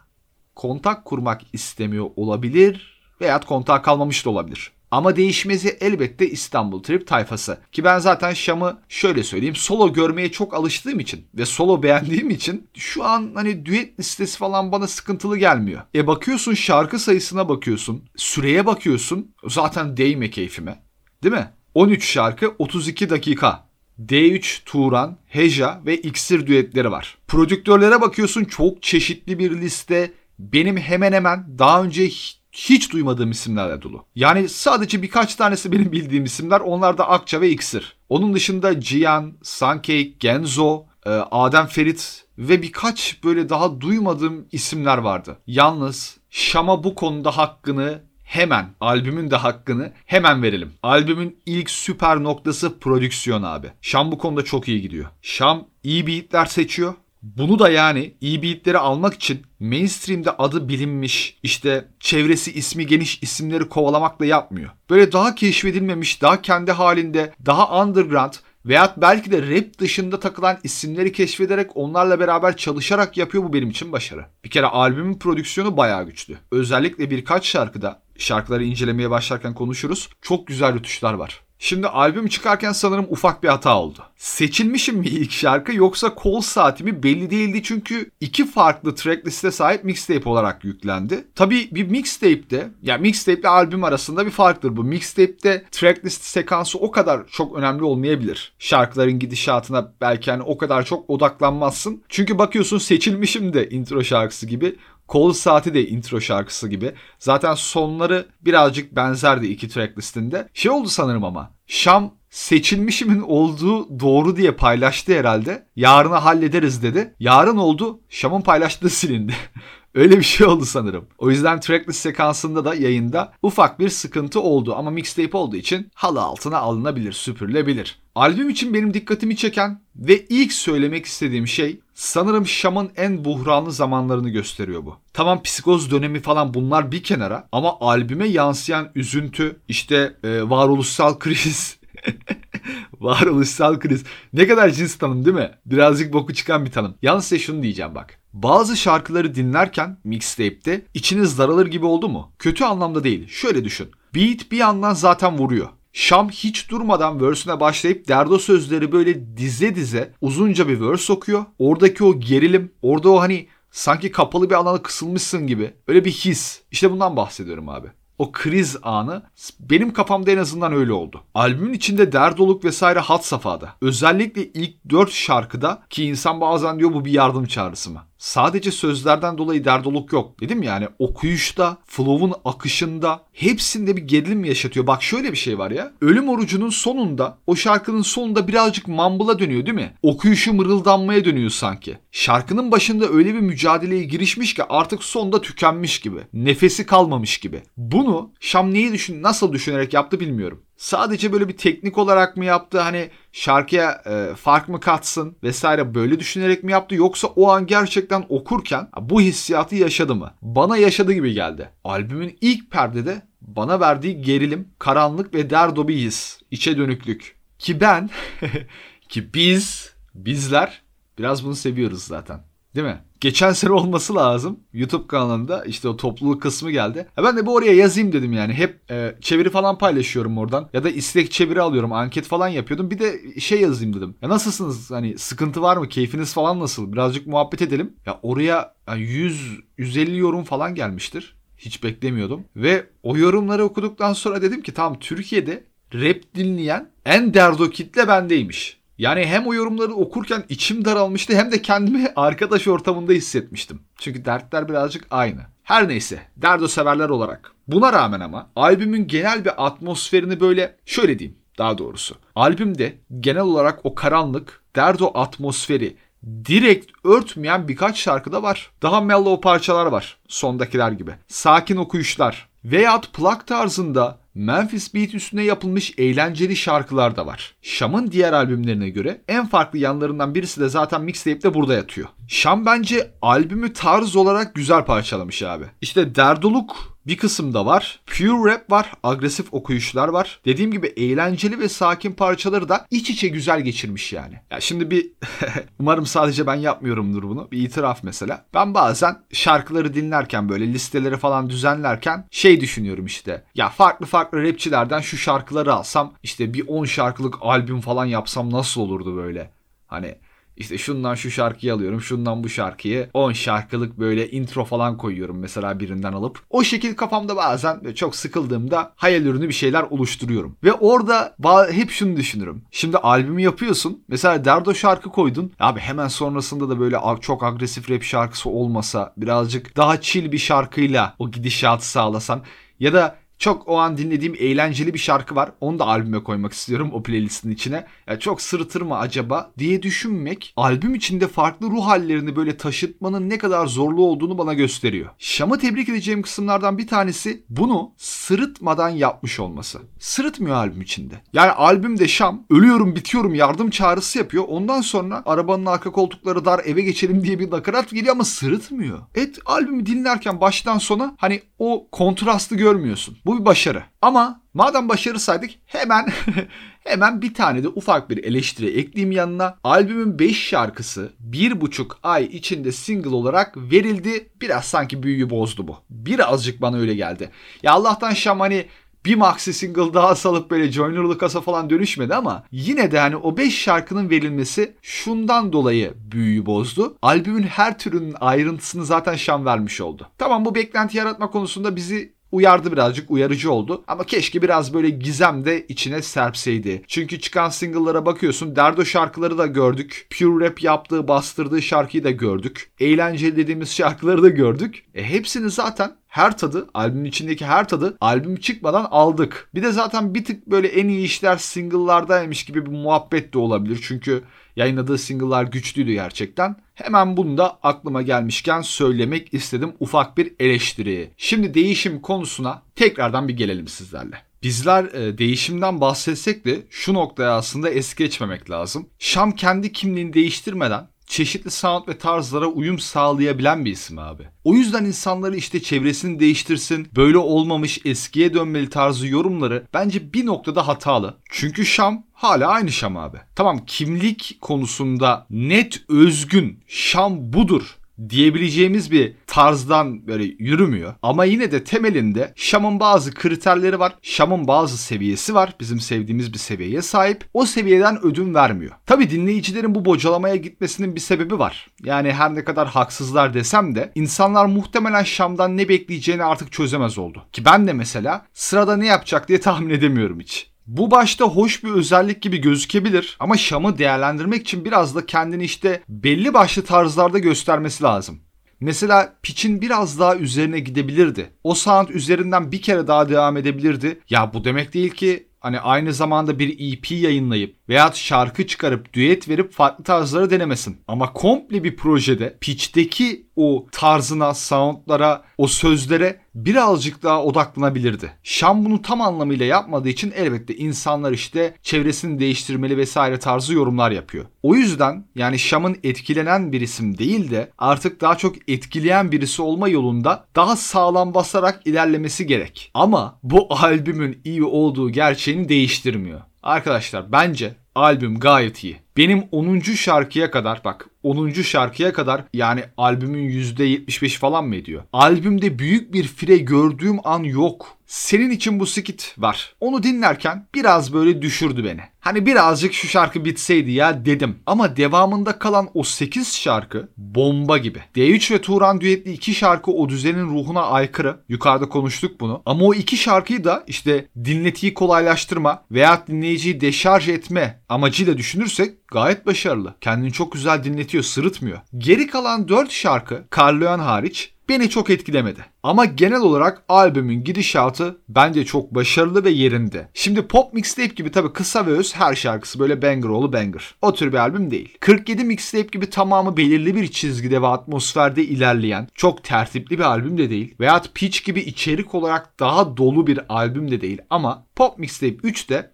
kontak 0.55 1.05
kurmak 1.05 1.41
istemiyor 1.53 2.09
olabilir 2.15 3.01
veya 3.21 3.39
kontak 3.39 3.85
kalmamış 3.85 4.25
da 4.25 4.29
olabilir. 4.29 4.71
Ama 4.91 5.15
değişmezi 5.15 5.77
elbette 5.81 6.29
İstanbul 6.29 6.83
Trip 6.83 7.07
tayfası. 7.07 7.57
Ki 7.71 7.83
ben 7.83 7.99
zaten 7.99 8.33
Şam'ı 8.33 8.81
şöyle 8.89 9.23
söyleyeyim 9.23 9.55
solo 9.55 9.93
görmeye 9.93 10.31
çok 10.31 10.53
alıştığım 10.53 10.99
için 10.99 11.27
ve 11.33 11.45
solo 11.45 11.83
beğendiğim 11.83 12.29
için 12.29 12.67
şu 12.73 13.03
an 13.03 13.31
hani 13.35 13.65
düet 13.65 13.99
listesi 13.99 14.37
falan 14.37 14.71
bana 14.71 14.87
sıkıntılı 14.87 15.37
gelmiyor. 15.37 15.81
E 15.95 16.07
bakıyorsun 16.07 16.53
şarkı 16.53 16.99
sayısına 16.99 17.49
bakıyorsun, 17.49 18.03
süreye 18.15 18.65
bakıyorsun 18.65 19.35
zaten 19.47 19.97
değme 19.97 20.29
keyfime. 20.29 20.83
Değil 21.23 21.35
mi? 21.35 21.49
13 21.73 22.05
şarkı 22.05 22.55
32 22.59 23.09
dakika. 23.09 23.67
D3 23.99 24.63
Turan, 24.65 25.17
Heja 25.25 25.81
ve 25.85 26.01
İksir 26.01 26.47
düetleri 26.47 26.91
var. 26.91 27.17
Prodüktörlere 27.27 28.01
bakıyorsun 28.01 28.45
çok 28.45 28.83
çeşitli 28.83 29.39
bir 29.39 29.61
liste. 29.61 30.11
Benim 30.39 30.77
hemen 30.77 31.13
hemen 31.13 31.59
daha 31.59 31.83
önce 31.83 32.09
hiç 32.57 32.91
duymadığım 32.91 33.31
isimlerle 33.31 33.81
dolu. 33.81 34.05
Yani 34.15 34.49
sadece 34.49 35.01
birkaç 35.01 35.35
tanesi 35.35 35.71
benim 35.71 35.91
bildiğim 35.91 36.23
isimler. 36.23 36.59
Onlar 36.59 36.97
da 36.97 37.09
Akça 37.09 37.41
ve 37.41 37.49
İksir. 37.49 37.95
Onun 38.09 38.33
dışında 38.33 38.81
Cihan, 38.81 39.33
Sankey, 39.43 40.15
Genzo, 40.19 40.85
e, 41.05 41.09
Adem 41.09 41.65
Ferit 41.65 42.25
ve 42.37 42.61
birkaç 42.61 43.23
böyle 43.23 43.49
daha 43.49 43.81
duymadığım 43.81 44.47
isimler 44.51 44.97
vardı. 44.97 45.37
Yalnız 45.47 46.17
Şam'a 46.29 46.83
bu 46.83 46.95
konuda 46.95 47.37
hakkını 47.37 48.01
hemen 48.23 48.69
albümün 48.81 49.31
de 49.31 49.35
hakkını 49.35 49.91
hemen 50.05 50.43
verelim. 50.43 50.73
Albümün 50.83 51.39
ilk 51.45 51.69
süper 51.69 52.23
noktası 52.23 52.79
prodüksiyon 52.79 53.43
abi. 53.43 53.71
Şam 53.81 54.11
bu 54.11 54.17
konuda 54.17 54.43
çok 54.43 54.67
iyi 54.67 54.81
gidiyor. 54.81 55.05
Şam 55.21 55.67
iyi 55.83 56.07
beatler 56.07 56.45
seçiyor. 56.45 56.93
Bunu 57.21 57.59
da 57.59 57.69
yani 57.69 58.13
iyi 58.21 58.43
beatleri 58.43 58.77
almak 58.77 59.13
için 59.13 59.41
mainstream'de 59.59 60.31
adı 60.31 60.69
bilinmiş, 60.69 61.39
işte 61.43 61.87
çevresi 61.99 62.53
ismi 62.53 62.87
geniş 62.87 63.23
isimleri 63.23 63.69
kovalamakla 63.69 64.25
yapmıyor. 64.25 64.69
Böyle 64.89 65.11
daha 65.11 65.35
keşfedilmemiş, 65.35 66.21
daha 66.21 66.41
kendi 66.41 66.71
halinde, 66.71 67.33
daha 67.45 67.83
underground 67.83 68.33
veya 68.65 68.93
belki 68.97 69.31
de 69.31 69.41
rap 69.41 69.79
dışında 69.79 70.19
takılan 70.19 70.57
isimleri 70.63 71.11
keşfederek 71.11 71.77
onlarla 71.77 72.19
beraber 72.19 72.57
çalışarak 72.57 73.17
yapıyor 73.17 73.43
bu 73.43 73.53
benim 73.53 73.69
için 73.69 73.91
başarı. 73.91 74.25
Bir 74.43 74.49
kere 74.49 74.65
albümün 74.65 75.19
prodüksiyonu 75.19 75.77
bayağı 75.77 76.05
güçlü. 76.05 76.37
Özellikle 76.51 77.09
birkaç 77.09 77.45
şarkıda 77.45 78.01
şarkıları 78.17 78.63
incelemeye 78.63 79.09
başlarken 79.09 79.53
konuşuruz. 79.53 80.09
Çok 80.21 80.47
güzel 80.47 80.73
rütuşlar 80.73 81.13
var. 81.13 81.46
Şimdi 81.59 81.87
albüm 81.87 82.27
çıkarken 82.27 82.71
sanırım 82.71 83.05
ufak 83.09 83.43
bir 83.43 83.47
hata 83.47 83.79
oldu. 83.79 83.99
Seçilmişim 84.17 84.97
mi 84.97 85.07
ilk 85.07 85.31
şarkı 85.31 85.75
yoksa 85.75 86.15
kol 86.15 86.41
saati 86.41 86.83
mi 86.83 87.03
belli 87.03 87.29
değildi 87.29 87.63
çünkü 87.63 88.11
iki 88.21 88.51
farklı 88.51 88.95
trackliste 88.95 89.51
sahip 89.51 89.83
mixtape 89.83 90.29
olarak 90.29 90.63
yüklendi. 90.63 91.27
Tabii 91.35 91.67
bir 91.71 91.87
mixtape'de 91.87 92.55
ya 92.55 92.69
yani 92.81 93.01
mixtape 93.01 93.39
ile 93.39 93.47
albüm 93.47 93.83
arasında 93.83 94.25
bir 94.25 94.31
farktır 94.31 94.77
bu. 94.77 94.83
Mixtape'de 94.83 95.63
tracklist 95.71 96.23
sekansı 96.23 96.77
o 96.77 96.91
kadar 96.91 97.27
çok 97.27 97.55
önemli 97.55 97.83
olmayabilir. 97.83 98.53
Şarkıların 98.59 99.19
gidişatına 99.19 99.93
belki 100.01 100.31
hani 100.31 100.43
o 100.43 100.57
kadar 100.57 100.85
çok 100.85 101.09
odaklanmazsın. 101.09 102.03
Çünkü 102.09 102.37
bakıyorsun 102.37 102.77
seçilmişim 102.77 103.53
de 103.53 103.69
intro 103.69 104.03
şarkısı 104.03 104.45
gibi 104.45 104.75
Kol 105.07 105.33
Saati 105.33 105.73
de 105.73 105.87
intro 105.87 106.21
şarkısı 106.21 106.69
gibi. 106.69 106.93
Zaten 107.19 107.53
sonları 107.53 108.25
birazcık 108.41 108.95
benzerdi 108.95 109.47
iki 109.47 109.69
track 109.69 109.97
listinde. 109.97 110.49
Şey 110.53 110.71
oldu 110.71 110.87
sanırım 110.87 111.23
ama. 111.23 111.51
Şam 111.67 112.13
seçilmişimin 112.29 113.21
olduğu 113.21 113.99
doğru 113.99 114.35
diye 114.35 114.51
paylaştı 114.51 115.19
herhalde. 115.19 115.65
Yarına 115.75 116.25
hallederiz 116.25 116.83
dedi. 116.83 117.13
Yarın 117.19 117.57
oldu. 117.57 117.99
Şam'ın 118.09 118.41
paylaştığı 118.41 118.89
silindi. 118.89 119.33
Öyle 119.95 120.17
bir 120.17 120.23
şey 120.23 120.47
oldu 120.47 120.65
sanırım. 120.65 121.07
O 121.17 121.29
yüzden 121.29 121.59
tracklist 121.59 121.99
sekansında 121.99 122.65
da 122.65 122.75
yayında 122.75 123.33
ufak 123.41 123.79
bir 123.79 123.89
sıkıntı 123.89 124.41
oldu 124.41 124.75
ama 124.75 124.91
mixtape 124.91 125.37
olduğu 125.37 125.55
için 125.55 125.91
halı 125.95 126.21
altına 126.21 126.57
alınabilir, 126.57 127.11
süpürülebilir. 127.11 127.99
Albüm 128.15 128.49
için 128.49 128.73
benim 128.73 128.93
dikkatimi 128.93 129.35
çeken 129.35 129.81
ve 129.95 130.25
ilk 130.29 130.53
söylemek 130.53 131.05
istediğim 131.05 131.47
şey 131.47 131.79
sanırım 131.97 132.47
Şam'ın 132.47 132.91
en 132.95 133.25
buhranlı 133.25 133.71
zamanlarını 133.71 134.29
gösteriyor 134.29 134.85
bu. 134.85 134.95
Tamam 135.13 135.43
psikoz 135.43 135.91
dönemi 135.91 136.19
falan 136.19 136.53
bunlar 136.53 136.91
bir 136.91 137.03
kenara 137.03 137.47
ama 137.51 137.77
albüme 137.81 138.27
yansıyan 138.27 138.89
üzüntü, 138.95 139.59
işte 139.67 140.15
e, 140.23 140.49
varoluşsal 140.49 141.19
kriz, 141.19 141.77
varoluşsal 142.99 143.79
kriz. 143.79 144.03
Ne 144.33 144.47
kadar 144.47 144.69
cins 144.69 144.97
tanım 144.97 145.25
değil 145.25 145.35
mi? 145.35 145.51
Birazcık 145.65 146.13
boku 146.13 146.33
çıkan 146.33 146.65
bir 146.65 146.71
tanım. 146.71 146.95
Yalnız 147.01 147.25
size 147.25 147.39
şunu 147.39 147.63
diyeceğim 147.63 147.95
bak. 147.95 148.19
Bazı 148.33 148.77
şarkıları 148.77 149.35
dinlerken 149.35 149.97
mixtape'te 150.03 150.85
içiniz 150.93 151.37
daralır 151.37 151.67
gibi 151.67 151.85
oldu 151.85 152.09
mu? 152.09 152.31
Kötü 152.39 152.63
anlamda 152.63 153.03
değil. 153.03 153.27
Şöyle 153.27 153.63
düşün. 153.63 153.91
Beat 154.15 154.51
bir 154.51 154.57
yandan 154.57 154.93
zaten 154.93 155.37
vuruyor. 155.37 155.67
Şam 155.97 156.29
hiç 156.29 156.69
durmadan 156.69 157.21
verse'üne 157.21 157.59
başlayıp 157.59 158.07
derdo 158.07 158.39
sözleri 158.39 158.91
böyle 158.91 159.37
dize 159.37 159.75
dize 159.75 160.13
uzunca 160.21 160.67
bir 160.67 160.81
verse 160.81 161.13
okuyor. 161.13 161.45
Oradaki 161.59 162.03
o 162.03 162.19
gerilim, 162.19 162.71
orada 162.81 163.09
o 163.09 163.19
hani 163.19 163.47
sanki 163.71 164.11
kapalı 164.11 164.49
bir 164.49 164.55
alana 164.55 164.81
kısılmışsın 164.81 165.47
gibi 165.47 165.73
öyle 165.87 166.05
bir 166.05 166.11
his. 166.11 166.61
İşte 166.71 166.91
bundan 166.91 167.15
bahsediyorum 167.15 167.69
abi 167.69 167.87
o 168.19 168.31
kriz 168.31 168.77
anı 168.83 169.23
benim 169.59 169.93
kafamda 169.93 170.31
en 170.31 170.37
azından 170.37 170.73
öyle 170.73 170.93
oldu. 170.93 171.23
Albümün 171.33 171.73
içinde 171.73 172.11
derdoluk 172.11 172.65
vesaire 172.65 172.99
hat 172.99 173.25
safhada. 173.25 173.73
Özellikle 173.81 174.47
ilk 174.47 174.89
dört 174.89 175.11
şarkıda 175.11 175.83
ki 175.89 176.05
insan 176.05 176.41
bazen 176.41 176.79
diyor 176.79 176.93
bu 176.93 177.05
bir 177.05 177.11
yardım 177.11 177.45
çağrısı 177.45 177.89
mı? 177.89 178.03
Sadece 178.17 178.71
sözlerden 178.71 179.37
dolayı 179.37 179.65
derdoluk 179.65 180.13
yok. 180.13 180.41
Dedim 180.41 180.63
yani 180.63 180.87
okuyuşta, 180.99 181.77
flow'un 181.85 182.33
akışında 182.45 183.23
hepsinde 183.33 183.97
bir 183.97 184.01
gerilim 184.01 184.43
yaşatıyor. 184.43 184.87
Bak 184.87 185.03
şöyle 185.03 185.31
bir 185.31 185.37
şey 185.37 185.57
var 185.57 185.71
ya. 185.71 185.91
Ölüm 186.01 186.29
orucunun 186.29 186.69
sonunda 186.69 187.37
o 187.47 187.55
şarkının 187.55 188.01
sonunda 188.01 188.47
birazcık 188.47 188.87
mumble'a 188.87 189.39
dönüyor 189.39 189.65
değil 189.65 189.75
mi? 189.75 189.93
Okuyuşu 190.01 190.53
mırıldanmaya 190.53 191.25
dönüyor 191.25 191.49
sanki. 191.49 191.97
Şarkının 192.11 192.71
başında 192.71 193.09
öyle 193.09 193.33
bir 193.33 193.39
mücadeleye 193.39 194.03
girişmiş 194.03 194.53
ki 194.53 194.63
artık 194.69 195.03
sonda 195.03 195.41
tükenmiş 195.41 195.99
gibi. 195.99 196.19
Nefesi 196.33 196.85
kalmamış 196.85 197.37
gibi. 197.37 197.61
Bunu 197.77 198.31
Şam 198.39 198.73
neyi 198.73 198.93
düşün, 198.93 199.23
nasıl 199.23 199.53
düşünerek 199.53 199.93
yaptı 199.93 200.19
bilmiyorum. 200.19 200.61
Sadece 200.77 201.31
böyle 201.33 201.47
bir 201.47 201.57
teknik 201.57 201.97
olarak 201.97 202.37
mı 202.37 202.45
yaptı 202.45 202.79
hani 202.79 203.09
şarkıya 203.31 204.01
e, 204.05 204.35
fark 204.35 204.69
mı 204.69 204.79
katsın 204.79 205.37
vesaire 205.43 205.95
böyle 205.95 206.19
düşünerek 206.19 206.63
mi 206.63 206.71
yaptı 206.71 206.95
yoksa 206.95 207.27
o 207.27 207.49
an 207.49 207.67
gerçekten 207.67 208.25
okurken 208.29 208.89
bu 209.01 209.21
hissiyatı 209.21 209.75
yaşadı 209.75 210.15
mı? 210.15 210.33
Bana 210.41 210.77
yaşadı 210.77 211.13
gibi 211.13 211.33
geldi. 211.33 211.69
Albümün 211.83 212.37
ilk 212.41 212.71
perdede 212.71 213.21
bana 213.41 213.79
verdiği 213.79 214.21
gerilim, 214.21 214.67
karanlık 214.79 215.33
ve 215.33 215.49
derdo 215.49 215.87
bir 215.87 215.95
his, 215.95 216.39
içe 216.51 216.77
dönüklük. 216.77 217.35
Ki 217.59 217.81
ben, 217.81 218.09
ki 219.09 219.33
biz, 219.33 219.93
bizler 220.15 220.81
biraz 221.17 221.45
bunu 221.45 221.55
seviyoruz 221.55 222.03
zaten. 222.03 222.43
Değil 222.75 222.87
mi? 222.87 223.01
Geçen 223.21 223.51
sene 223.51 223.71
olması 223.71 224.15
lazım. 224.15 224.59
YouTube 224.73 225.07
kanalında 225.07 225.65
işte 225.65 225.87
o 225.87 225.97
topluluk 225.97 226.41
kısmı 226.41 226.71
geldi. 226.71 227.07
Ya 227.17 227.23
ben 227.23 227.37
de 227.37 227.45
bu 227.45 227.53
oraya 227.53 227.73
yazayım 227.73 228.11
dedim 228.11 228.33
yani. 228.33 228.53
Hep 228.53 228.91
e, 228.91 229.15
çeviri 229.21 229.49
falan 229.49 229.77
paylaşıyorum 229.77 230.37
oradan. 230.37 230.69
Ya 230.73 230.83
da 230.83 230.89
istek 230.89 231.31
çeviri 231.31 231.61
alıyorum. 231.61 231.93
Anket 231.93 232.25
falan 232.25 232.47
yapıyordum. 232.47 232.91
Bir 232.91 232.99
de 232.99 233.39
şey 233.39 233.61
yazayım 233.61 233.93
dedim. 233.93 234.15
Ya 234.21 234.29
nasılsınız? 234.29 234.91
Hani 234.91 235.17
sıkıntı 235.17 235.61
var 235.61 235.77
mı? 235.77 235.89
Keyfiniz 235.89 236.33
falan 236.33 236.59
nasıl? 236.59 236.93
Birazcık 236.93 237.27
muhabbet 237.27 237.61
edelim. 237.61 237.93
Ya 238.05 238.19
oraya 238.23 238.73
yani 238.87 239.01
100 239.01 239.59
150 239.77 240.17
yorum 240.17 240.43
falan 240.43 240.75
gelmiştir. 240.75 241.35
Hiç 241.57 241.83
beklemiyordum. 241.83 242.43
Ve 242.55 242.85
o 243.03 243.17
yorumları 243.17 243.63
okuduktan 243.63 244.13
sonra 244.13 244.41
dedim 244.41 244.61
ki 244.61 244.73
tamam 244.73 244.99
Türkiye'de 244.99 245.63
rap 245.93 246.17
dinleyen 246.35 246.89
en 247.05 247.33
derdo 247.33 247.69
kitle 247.69 248.07
bendeymiş. 248.07 248.77
Yani 248.97 249.25
hem 249.25 249.47
o 249.47 249.53
yorumları 249.53 249.93
okurken 249.93 250.43
içim 250.49 250.85
daralmıştı 250.85 251.35
hem 251.35 251.51
de 251.51 251.61
kendimi 251.61 252.07
arkadaş 252.15 252.67
ortamında 252.67 253.11
hissetmiştim. 253.11 253.79
Çünkü 253.99 254.25
dertler 254.25 254.69
birazcık 254.69 255.07
aynı. 255.11 255.41
Her 255.63 255.87
neyse, 255.87 256.19
derdo 256.37 256.67
severler 256.67 257.09
olarak. 257.09 257.51
Buna 257.67 257.93
rağmen 257.93 258.19
ama 258.19 258.49
albümün 258.55 259.07
genel 259.07 259.45
bir 259.45 259.65
atmosferini 259.65 260.39
böyle 260.39 260.75
şöyle 260.85 261.19
diyeyim 261.19 261.37
daha 261.57 261.77
doğrusu. 261.77 262.15
Albümde 262.35 262.97
genel 263.19 263.41
olarak 263.41 263.79
o 263.83 263.95
karanlık, 263.95 264.63
derdo 264.75 265.11
atmosferi 265.13 265.97
direkt 266.25 266.91
örtmeyen 267.03 267.67
birkaç 267.67 267.97
şarkı 267.97 268.31
da 268.31 268.43
var. 268.43 268.71
Daha 268.81 269.01
mellow 269.01 269.41
parçalar 269.41 269.85
var 269.85 270.17
sondakiler 270.27 270.91
gibi. 270.91 271.11
Sakin 271.27 271.77
okuyuşlar 271.77 272.49
veyahut 272.65 273.13
plak 273.13 273.47
tarzında 273.47 274.19
Memphis 274.37 274.93
Beat 274.93 275.13
üstüne 275.13 275.43
yapılmış 275.43 275.93
eğlenceli 275.97 276.55
şarkılar 276.55 277.15
da 277.15 277.25
var. 277.25 277.55
Şam'ın 277.61 278.11
diğer 278.11 278.33
albümlerine 278.33 278.89
göre 278.89 279.21
en 279.27 279.45
farklı 279.45 279.79
yanlarından 279.79 280.35
birisi 280.35 280.61
de 280.61 280.69
zaten 280.69 281.01
mixtape'de 281.01 281.53
burada 281.53 281.73
yatıyor. 281.73 282.07
Şam 282.27 282.65
bence 282.65 283.11
albümü 283.21 283.73
tarz 283.73 284.15
olarak 284.15 284.55
güzel 284.55 284.85
parçalamış 284.85 285.43
abi. 285.43 285.65
İşte 285.81 286.15
Derdoluk 286.15 286.96
bir 287.07 287.17
kısımda 287.17 287.65
var. 287.65 287.99
Pure 288.05 288.51
rap 288.51 288.71
var. 288.71 288.91
Agresif 289.03 289.53
okuyuşlar 289.53 290.07
var. 290.07 290.39
Dediğim 290.45 290.71
gibi 290.71 290.87
eğlenceli 290.87 291.59
ve 291.59 291.69
sakin 291.69 292.13
parçaları 292.13 292.69
da 292.69 292.85
iç 292.91 293.09
içe 293.09 293.27
güzel 293.27 293.61
geçirmiş 293.61 294.13
yani. 294.13 294.41
Ya 294.51 294.61
şimdi 294.61 294.91
bir 294.91 295.11
umarım 295.79 296.05
sadece 296.05 296.47
ben 296.47 296.55
yapmıyorumdur 296.55 297.23
bunu. 297.23 297.51
Bir 297.51 297.61
itiraf 297.61 298.03
mesela. 298.03 298.45
Ben 298.53 298.73
bazen 298.73 299.17
şarkıları 299.31 299.93
dinlerken 299.93 300.49
böyle 300.49 300.67
listeleri 300.67 301.17
falan 301.17 301.49
düzenlerken 301.49 302.27
şey 302.31 302.61
düşünüyorum 302.61 303.05
işte. 303.05 303.43
Ya 303.55 303.69
farklı 303.69 304.05
farklı 304.05 304.43
rapçilerden 304.43 304.99
şu 304.99 305.17
şarkıları 305.17 305.73
alsam 305.73 306.13
işte 306.23 306.53
bir 306.53 306.67
10 306.67 306.85
şarkılık 306.85 307.35
albüm 307.41 307.81
falan 307.81 308.05
yapsam 308.05 308.51
nasıl 308.51 308.81
olurdu 308.81 309.17
böyle? 309.17 309.51
Hani 309.87 310.15
işte 310.57 310.77
şundan 310.77 311.15
şu 311.15 311.31
şarkıyı 311.31 311.73
alıyorum, 311.73 312.01
şundan 312.01 312.43
bu 312.43 312.49
şarkıyı 312.49 313.09
10 313.13 313.31
şarkılık 313.31 313.99
böyle 313.99 314.31
intro 314.31 314.65
falan 314.65 314.97
koyuyorum 314.97 315.39
mesela 315.39 315.79
birinden 315.79 316.13
alıp. 316.13 316.39
O 316.49 316.63
şekil 316.63 316.95
kafamda 316.95 317.35
bazen 317.35 317.93
çok 317.95 318.15
sıkıldığımda 318.15 318.93
hayal 318.95 319.25
ürünü 319.25 319.47
bir 319.47 319.53
şeyler 319.53 319.83
oluşturuyorum. 319.83 320.57
Ve 320.63 320.73
orada 320.73 321.35
hep 321.71 321.91
şunu 321.91 322.15
düşünürüm. 322.15 322.61
Şimdi 322.71 322.97
albümü 322.97 323.41
yapıyorsun. 323.41 324.03
Mesela 324.07 324.45
Derdo 324.45 324.73
şarkı 324.73 325.09
koydun. 325.09 325.51
Abi 325.59 325.79
hemen 325.79 326.07
sonrasında 326.07 326.69
da 326.69 326.79
böyle 326.79 326.97
çok 327.21 327.43
agresif 327.43 327.89
rap 327.89 328.03
şarkısı 328.03 328.49
olmasa 328.49 329.13
birazcık 329.17 329.77
daha 329.77 330.01
chill 330.01 330.31
bir 330.31 330.37
şarkıyla 330.37 331.15
o 331.19 331.31
gidişatı 331.31 331.89
sağlasan 331.89 332.41
ya 332.79 332.93
da 332.93 333.15
çok 333.39 333.67
o 333.67 333.77
an 333.77 333.97
dinlediğim 333.97 334.35
eğlenceli 334.39 334.93
bir 334.93 334.99
şarkı 334.99 335.35
var. 335.35 335.51
Onu 335.61 335.79
da 335.79 335.85
albüme 335.87 336.23
koymak 336.23 336.53
istiyorum 336.53 336.89
o 336.93 337.03
playlistin 337.03 337.51
içine. 337.51 337.85
Ya 338.07 338.19
çok 338.19 338.41
sırıtır 338.41 338.81
mı 338.81 338.97
acaba 338.97 339.51
diye 339.57 339.83
düşünmek 339.83 340.53
albüm 340.57 340.95
içinde 340.95 341.27
farklı 341.27 341.67
ruh 341.67 341.85
hallerini 341.85 342.35
böyle 342.35 342.57
taşıtmanın 342.57 343.29
ne 343.29 343.37
kadar 343.37 343.67
zorlu 343.67 344.05
olduğunu 344.05 344.37
bana 344.37 344.53
gösteriyor. 344.53 345.09
Şam'ı 345.19 345.59
tebrik 345.59 345.89
edeceğim 345.89 346.21
kısımlardan 346.21 346.77
bir 346.77 346.87
tanesi 346.87 347.43
bunu 347.49 347.91
sırıtmadan 347.97 348.89
yapmış 348.89 349.39
olması. 349.39 349.79
Sırıtmıyor 349.99 350.55
albüm 350.55 350.81
içinde. 350.81 351.13
Yani 351.33 351.51
albümde 351.51 352.07
Şam 352.07 352.45
ölüyorum 352.49 352.95
bitiyorum 352.95 353.35
yardım 353.35 353.69
çağrısı 353.69 354.17
yapıyor. 354.17 354.43
Ondan 354.47 354.81
sonra 354.81 355.23
arabanın 355.25 355.65
arka 355.65 355.91
koltukları 355.91 356.45
dar 356.45 356.61
eve 356.65 356.81
geçelim 356.81 357.23
diye 357.23 357.39
bir 357.39 357.51
nakarat 357.51 357.89
geliyor 357.89 358.15
ama 358.15 358.23
sırıtmıyor. 358.23 358.99
Evet 359.15 359.39
albümü 359.45 359.85
dinlerken 359.85 360.41
baştan 360.41 360.77
sona 360.77 361.15
hani 361.17 361.41
o 361.59 361.87
kontrastı 361.91 362.55
görmüyorsun. 362.55 363.17
Bu 363.27 363.39
bir 363.39 363.45
başarı. 363.45 363.83
Ama 364.01 364.41
madem 364.53 364.89
başarı 364.89 365.19
saydık 365.19 365.49
hemen 365.65 366.07
hemen 366.83 367.21
bir 367.21 367.33
tane 367.33 367.63
de 367.63 367.67
ufak 367.67 368.09
bir 368.09 368.23
eleştiri 368.23 368.67
ekleyeyim 368.79 369.11
yanına. 369.11 369.57
Albümün 369.63 370.19
5 370.19 370.47
şarkısı 370.47 371.11
1,5 371.31 371.91
ay 372.03 372.25
içinde 372.25 372.71
single 372.71 373.09
olarak 373.09 373.57
verildi. 373.57 374.29
Biraz 374.41 374.65
sanki 374.65 375.03
büyüyü 375.03 375.29
bozdu 375.29 375.67
bu. 375.67 375.77
Birazcık 375.89 376.61
bana 376.61 376.77
öyle 376.77 376.95
geldi. 376.95 377.29
Ya 377.63 377.73
Allah'tan 377.73 378.13
Şam 378.13 378.39
hani 378.39 378.65
bir 379.05 379.15
maxi 379.15 379.53
single 379.53 379.93
daha 379.93 380.15
salıp 380.15 380.51
böyle 380.51 380.71
Joyner 380.71 380.99
Lucas'a 380.99 381.41
falan 381.41 381.69
dönüşmedi 381.69 382.15
ama 382.15 382.43
yine 382.51 382.91
de 382.91 382.99
hani 382.99 383.15
o 383.15 383.37
5 383.37 383.61
şarkının 383.61 384.09
verilmesi 384.09 384.75
şundan 384.81 385.53
dolayı 385.53 385.93
büyüyü 386.11 386.45
bozdu. 386.45 386.97
Albümün 387.01 387.43
her 387.43 387.79
türünün 387.79 388.15
ayrıntısını 388.19 388.85
zaten 388.85 389.15
Şam 389.15 389.45
vermiş 389.45 389.81
oldu. 389.81 390.07
Tamam 390.17 390.45
bu 390.45 390.55
beklenti 390.55 390.97
yaratma 390.97 391.31
konusunda 391.31 391.75
bizi 391.75 392.16
uyardı 392.31 392.71
birazcık 392.71 393.11
uyarıcı 393.11 393.51
oldu. 393.51 393.83
Ama 393.87 394.03
keşke 394.03 394.41
biraz 394.41 394.73
böyle 394.73 394.89
gizem 394.89 395.45
de 395.45 395.65
içine 395.67 396.01
serpseydi. 396.01 396.81
Çünkü 396.87 397.19
çıkan 397.19 397.49
single'lara 397.49 398.05
bakıyorsun 398.05 398.55
Derdo 398.55 398.85
şarkıları 398.85 399.37
da 399.37 399.45
gördük. 399.45 400.07
Pure 400.19 400.45
Rap 400.45 400.63
yaptığı 400.63 401.07
bastırdığı 401.07 401.61
şarkıyı 401.61 402.03
da 402.03 402.11
gördük. 402.11 402.71
Eğlenceli 402.79 403.35
dediğimiz 403.35 403.75
şarkıları 403.75 404.23
da 404.23 404.29
gördük. 404.29 404.85
E 404.95 405.03
hepsini 405.03 405.49
zaten 405.49 405.91
her 406.07 406.37
tadı, 406.37 406.67
albümün 406.73 407.05
içindeki 407.05 407.45
her 407.45 407.67
tadı 407.67 407.97
albüm 408.01 408.35
çıkmadan 408.35 408.87
aldık. 408.91 409.49
Bir 409.55 409.63
de 409.63 409.71
zaten 409.71 410.13
bir 410.13 410.25
tık 410.25 410.47
böyle 410.47 410.67
en 410.67 410.87
iyi 410.87 411.05
işler 411.05 411.37
single'lardaymış 411.37 412.45
gibi 412.45 412.65
bir 412.65 412.71
muhabbet 412.71 413.33
de 413.33 413.37
olabilir. 413.37 413.79
Çünkü 413.87 414.23
yayınladığı 414.57 414.97
single'lar 414.97 415.43
güçlüydü 415.43 415.93
gerçekten. 415.93 416.55
Hemen 416.73 417.17
bunu 417.17 417.37
da 417.37 417.59
aklıma 417.63 418.01
gelmişken 418.01 418.61
söylemek 418.61 419.33
istedim 419.33 419.73
ufak 419.79 420.17
bir 420.17 420.33
eleştiri. 420.39 421.11
Şimdi 421.17 421.53
değişim 421.53 422.01
konusuna 422.01 422.61
tekrardan 422.75 423.27
bir 423.27 423.37
gelelim 423.37 423.67
sizlerle. 423.67 424.27
Bizler 424.43 424.83
e, 424.83 425.17
değişimden 425.17 425.81
bahsetsek 425.81 426.45
de 426.45 426.63
şu 426.69 426.93
noktaya 426.93 427.31
aslında 427.31 427.69
es 427.69 427.95
geçmemek 427.95 428.49
lazım. 428.49 428.89
Şam 428.99 429.31
kendi 429.31 429.71
kimliğini 429.71 430.13
değiştirmeden 430.13 430.87
çeşitli 431.07 431.51
sound 431.51 431.87
ve 431.87 431.97
tarzlara 431.97 432.47
uyum 432.47 432.79
sağlayabilen 432.79 433.65
bir 433.65 433.71
isim 433.71 433.99
abi. 433.99 434.23
O 434.43 434.53
yüzden 434.53 434.85
insanları 434.85 435.35
işte 435.35 435.61
çevresini 435.61 436.19
değiştirsin, 436.19 436.87
böyle 436.95 437.17
olmamış 437.17 437.79
eskiye 437.85 438.33
dönmeli 438.33 438.69
tarzı 438.69 439.07
yorumları 439.07 439.67
bence 439.73 440.13
bir 440.13 440.25
noktada 440.25 440.67
hatalı. 440.67 441.17
Çünkü 441.29 441.65
Şam 441.65 442.03
hala 442.13 442.47
aynı 442.47 442.71
Şam 442.71 442.97
abi. 442.97 443.17
Tamam 443.35 443.65
kimlik 443.67 444.37
konusunda 444.41 445.25
net 445.29 445.83
özgün 445.89 446.63
Şam 446.67 447.33
budur 447.33 447.77
diyebileceğimiz 448.09 448.91
bir 448.91 449.15
tarzdan 449.27 450.07
böyle 450.07 450.23
yürümüyor. 450.23 450.93
Ama 451.01 451.25
yine 451.25 451.51
de 451.51 451.63
temelinde 451.63 452.33
Şam'ın 452.35 452.79
bazı 452.79 453.13
kriterleri 453.13 453.79
var. 453.79 453.95
Şam'ın 454.01 454.47
bazı 454.47 454.77
seviyesi 454.77 455.35
var. 455.35 455.55
Bizim 455.59 455.79
sevdiğimiz 455.79 456.33
bir 456.33 456.37
seviyeye 456.37 456.81
sahip. 456.81 457.25
O 457.33 457.45
seviyeden 457.45 458.05
ödün 458.05 458.33
vermiyor. 458.33 458.71
Tabi 458.85 459.09
dinleyicilerin 459.09 459.75
bu 459.75 459.85
bocalamaya 459.85 460.35
gitmesinin 460.35 460.95
bir 460.95 461.01
sebebi 461.01 461.39
var. 461.39 461.71
Yani 461.83 462.13
her 462.13 462.35
ne 462.35 462.43
kadar 462.43 462.67
haksızlar 462.67 463.33
desem 463.33 463.75
de 463.75 463.91
insanlar 463.95 464.45
muhtemelen 464.45 465.03
Şam'dan 465.03 465.57
ne 465.57 465.69
bekleyeceğini 465.69 466.23
artık 466.23 466.51
çözemez 466.51 466.97
oldu. 466.97 467.25
Ki 467.33 467.45
ben 467.45 467.67
de 467.67 467.73
mesela 467.73 468.25
sırada 468.33 468.77
ne 468.77 468.87
yapacak 468.87 469.27
diye 469.27 469.39
tahmin 469.39 469.69
edemiyorum 469.69 470.19
hiç. 470.19 470.51
Bu 470.67 470.91
başta 470.91 471.25
hoş 471.25 471.63
bir 471.63 471.69
özellik 471.69 472.21
gibi 472.21 472.37
gözükebilir 472.37 473.17
ama 473.19 473.37
Şam'ı 473.37 473.77
değerlendirmek 473.77 474.41
için 474.41 474.65
biraz 474.65 474.95
da 474.95 475.05
kendini 475.05 475.43
işte 475.43 475.81
belli 475.89 476.33
başlı 476.33 476.65
tarzlarda 476.65 477.19
göstermesi 477.19 477.83
lazım. 477.83 478.19
Mesela 478.59 479.13
pitch'in 479.23 479.61
biraz 479.61 479.99
daha 479.99 480.15
üzerine 480.15 480.59
gidebilirdi. 480.59 481.29
O 481.43 481.53
sound 481.53 481.89
üzerinden 481.89 482.51
bir 482.51 482.61
kere 482.61 482.87
daha 482.87 483.09
devam 483.09 483.37
edebilirdi. 483.37 483.99
Ya 484.09 484.33
bu 484.33 484.43
demek 484.43 484.73
değil 484.73 484.89
ki 484.89 485.27
hani 485.39 485.59
aynı 485.59 485.93
zamanda 485.93 486.39
bir 486.39 486.73
EP 486.73 486.91
yayınlayıp 486.91 487.55
veya 487.69 487.91
şarkı 487.93 488.47
çıkarıp 488.47 488.93
düet 488.93 489.29
verip 489.29 489.53
farklı 489.53 489.83
tarzları 489.83 490.29
denemesin. 490.29 490.77
Ama 490.87 491.13
komple 491.13 491.63
bir 491.63 491.75
projede 491.75 492.37
pitch'teki 492.41 493.27
o 493.35 493.67
tarzına, 493.71 494.33
soundlara, 494.33 495.23
o 495.37 495.47
sözlere 495.47 496.19
birazcık 496.35 497.03
daha 497.03 497.23
odaklanabilirdi. 497.23 498.11
Şam 498.23 498.65
bunu 498.65 498.81
tam 498.81 499.01
anlamıyla 499.01 499.45
yapmadığı 499.45 499.89
için 499.89 500.13
elbette 500.15 500.55
insanlar 500.55 501.11
işte 501.11 501.53
çevresini 501.63 502.19
değiştirmeli 502.19 502.77
vesaire 502.77 503.19
tarzı 503.19 503.53
yorumlar 503.53 503.91
yapıyor. 503.91 504.25
O 504.43 504.55
yüzden 504.55 505.05
yani 505.15 505.39
Şam'ın 505.39 505.77
etkilenen 505.83 506.51
bir 506.51 506.61
isim 506.61 506.97
değil 506.97 507.31
de 507.31 507.51
artık 507.57 508.01
daha 508.01 508.17
çok 508.17 508.49
etkileyen 508.49 509.11
birisi 509.11 509.41
olma 509.41 509.67
yolunda 509.67 510.25
daha 510.35 510.55
sağlam 510.55 511.13
basarak 511.13 511.61
ilerlemesi 511.67 512.27
gerek. 512.27 512.71
Ama 512.73 513.19
bu 513.23 513.47
albümün 513.49 514.21
iyi 514.23 514.43
olduğu 514.43 514.89
gerçeğini 514.89 515.49
değiştirmiyor. 515.49 516.21
Arkadaşlar 516.43 517.11
bence 517.11 517.55
albüm 517.75 518.19
gayet 518.19 518.63
iyi. 518.63 518.77
Benim 518.97 519.23
10. 519.31 519.59
şarkıya 519.59 520.31
kadar 520.31 520.61
bak 520.65 520.89
10. 521.03 521.31
şarkıya 521.31 521.93
kadar 521.93 522.23
yani 522.33 522.63
albümün 522.77 523.29
%75 523.29 524.17
falan 524.17 524.45
mı 524.45 524.55
ediyor? 524.55 524.83
Albümde 524.93 525.59
büyük 525.59 525.93
bir 525.93 526.03
fire 526.03 526.37
gördüğüm 526.37 526.97
an 527.03 527.23
yok. 527.23 527.76
Senin 527.87 528.29
için 528.29 528.59
bu 528.59 528.65
skit 528.65 529.15
var. 529.17 529.55
Onu 529.59 529.83
dinlerken 529.83 530.47
biraz 530.55 530.93
böyle 530.93 531.21
düşürdü 531.21 531.63
beni. 531.63 531.81
Hani 531.99 532.25
birazcık 532.25 532.73
şu 532.73 532.87
şarkı 532.87 533.25
bitseydi 533.25 533.71
ya 533.71 534.05
dedim. 534.05 534.39
Ama 534.45 534.77
devamında 534.77 535.39
kalan 535.39 535.69
o 535.73 535.83
8 535.83 536.35
şarkı 536.35 536.89
bomba 536.97 537.57
gibi. 537.57 537.79
D3 537.95 538.33
ve 538.33 538.41
Turan 538.41 538.81
düetli 538.81 539.11
iki 539.11 539.33
şarkı 539.33 539.71
o 539.71 539.89
düzenin 539.89 540.25
ruhuna 540.25 540.61
aykırı. 540.61 541.19
Yukarıda 541.29 541.69
konuştuk 541.69 542.19
bunu. 542.19 542.41
Ama 542.45 542.65
o 542.65 542.73
iki 542.73 542.97
şarkıyı 542.97 543.43
da 543.43 543.63
işte 543.67 544.07
dinletiyi 544.25 544.73
kolaylaştırma 544.73 545.63
veya 545.71 546.03
dinleyiciyi 546.07 546.61
deşarj 546.61 547.09
etme 547.09 547.61
amacıyla 547.69 548.17
düşünürsek 548.17 548.87
gayet 548.87 549.25
başarılı. 549.25 549.75
Kendini 549.81 550.11
çok 550.11 550.31
güzel 550.31 550.63
dinletiyor, 550.63 551.03
sırıtmıyor. 551.03 551.59
Geri 551.77 552.07
kalan 552.07 552.47
4 552.47 552.71
şarkı, 552.71 553.27
Carl 553.37 553.63
hariç 553.79 554.36
beni 554.49 554.69
çok 554.69 554.89
etkilemedi. 554.89 555.45
Ama 555.63 555.85
genel 555.85 556.21
olarak 556.21 556.63
albümün 556.69 557.23
gidişatı 557.23 558.01
bence 558.09 558.45
çok 558.45 558.75
başarılı 558.75 559.23
ve 559.23 559.29
yerinde. 559.29 559.89
Şimdi 559.93 560.27
pop 560.27 560.53
mixtape 560.53 560.87
gibi 560.87 561.11
tabii 561.11 561.33
kısa 561.33 561.65
ve 561.65 561.71
öz 561.71 561.95
her 561.95 562.15
şarkısı 562.15 562.59
böyle 562.59 562.81
banger 562.81 563.09
oğlu 563.09 563.33
banger. 563.33 563.75
O 563.81 563.93
tür 563.93 564.13
bir 564.13 564.17
albüm 564.17 564.51
değil. 564.51 564.77
47 564.79 565.23
mixtape 565.23 565.67
gibi 565.71 565.89
tamamı 565.89 566.37
belirli 566.37 566.75
bir 566.75 566.87
çizgide 566.87 567.41
ve 567.41 567.47
atmosferde 567.47 568.23
ilerleyen 568.23 568.87
çok 568.95 569.23
tertipli 569.23 569.77
bir 569.77 569.83
albüm 569.83 570.17
de 570.17 570.29
değil. 570.29 570.55
Veya 570.59 570.81
Pitch 570.93 571.25
gibi 571.25 571.39
içerik 571.39 571.95
olarak 571.95 572.39
daha 572.39 572.77
dolu 572.77 573.07
bir 573.07 573.19
albüm 573.29 573.71
de 573.71 573.81
değil. 573.81 574.01
Ama 574.09 574.45
pop 574.55 574.79
mixtape 574.79 575.15
3 575.23 575.49
de 575.49 575.71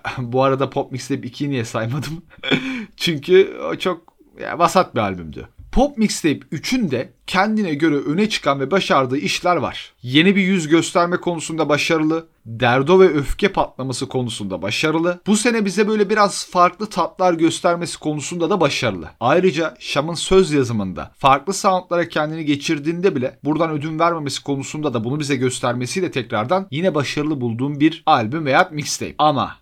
bu 0.18 0.42
arada 0.42 0.70
Pop 0.70 0.92
Mixtape 0.92 1.28
2'yi 1.28 1.50
niye 1.50 1.64
saymadım? 1.64 2.22
Çünkü 2.96 3.56
o 3.70 3.76
çok 3.76 4.16
ya, 4.40 4.58
vasat 4.58 4.94
bir 4.94 5.00
albümdü. 5.00 5.48
Pop 5.72 5.98
Mixtape 5.98 6.38
3'ün 6.38 6.90
de 6.90 7.12
kendine 7.26 7.74
göre 7.74 7.94
öne 7.94 8.28
çıkan 8.28 8.60
ve 8.60 8.70
başardığı 8.70 9.16
işler 9.16 9.56
var. 9.56 9.92
Yeni 10.02 10.36
bir 10.36 10.42
yüz 10.42 10.68
gösterme 10.68 11.16
konusunda 11.16 11.68
başarılı, 11.68 12.26
derdo 12.46 13.00
ve 13.00 13.08
öfke 13.08 13.52
patlaması 13.52 14.08
konusunda 14.08 14.62
başarılı. 14.62 15.20
Bu 15.26 15.36
sene 15.36 15.64
bize 15.64 15.88
böyle 15.88 16.10
biraz 16.10 16.50
farklı 16.50 16.86
tatlar 16.86 17.34
göstermesi 17.34 17.98
konusunda 17.98 18.50
da 18.50 18.60
başarılı. 18.60 19.10
Ayrıca 19.20 19.76
Şam'ın 19.78 20.14
söz 20.14 20.52
yazımında 20.52 21.12
farklı 21.18 21.52
soundlara 21.52 22.08
kendini 22.08 22.44
geçirdiğinde 22.44 23.16
bile 23.16 23.38
buradan 23.44 23.70
ödün 23.70 23.98
vermemesi 23.98 24.42
konusunda 24.42 24.94
da 24.94 25.04
bunu 25.04 25.20
bize 25.20 25.36
göstermesiyle 25.36 26.10
tekrardan 26.10 26.66
yine 26.70 26.94
başarılı 26.94 27.40
bulduğum 27.40 27.80
bir 27.80 28.02
albüm 28.06 28.46
veya 28.46 28.68
mixtape. 28.72 29.14
Ama 29.18 29.56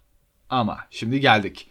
ama 0.51 0.79
şimdi 0.91 1.21
geldik. 1.21 1.70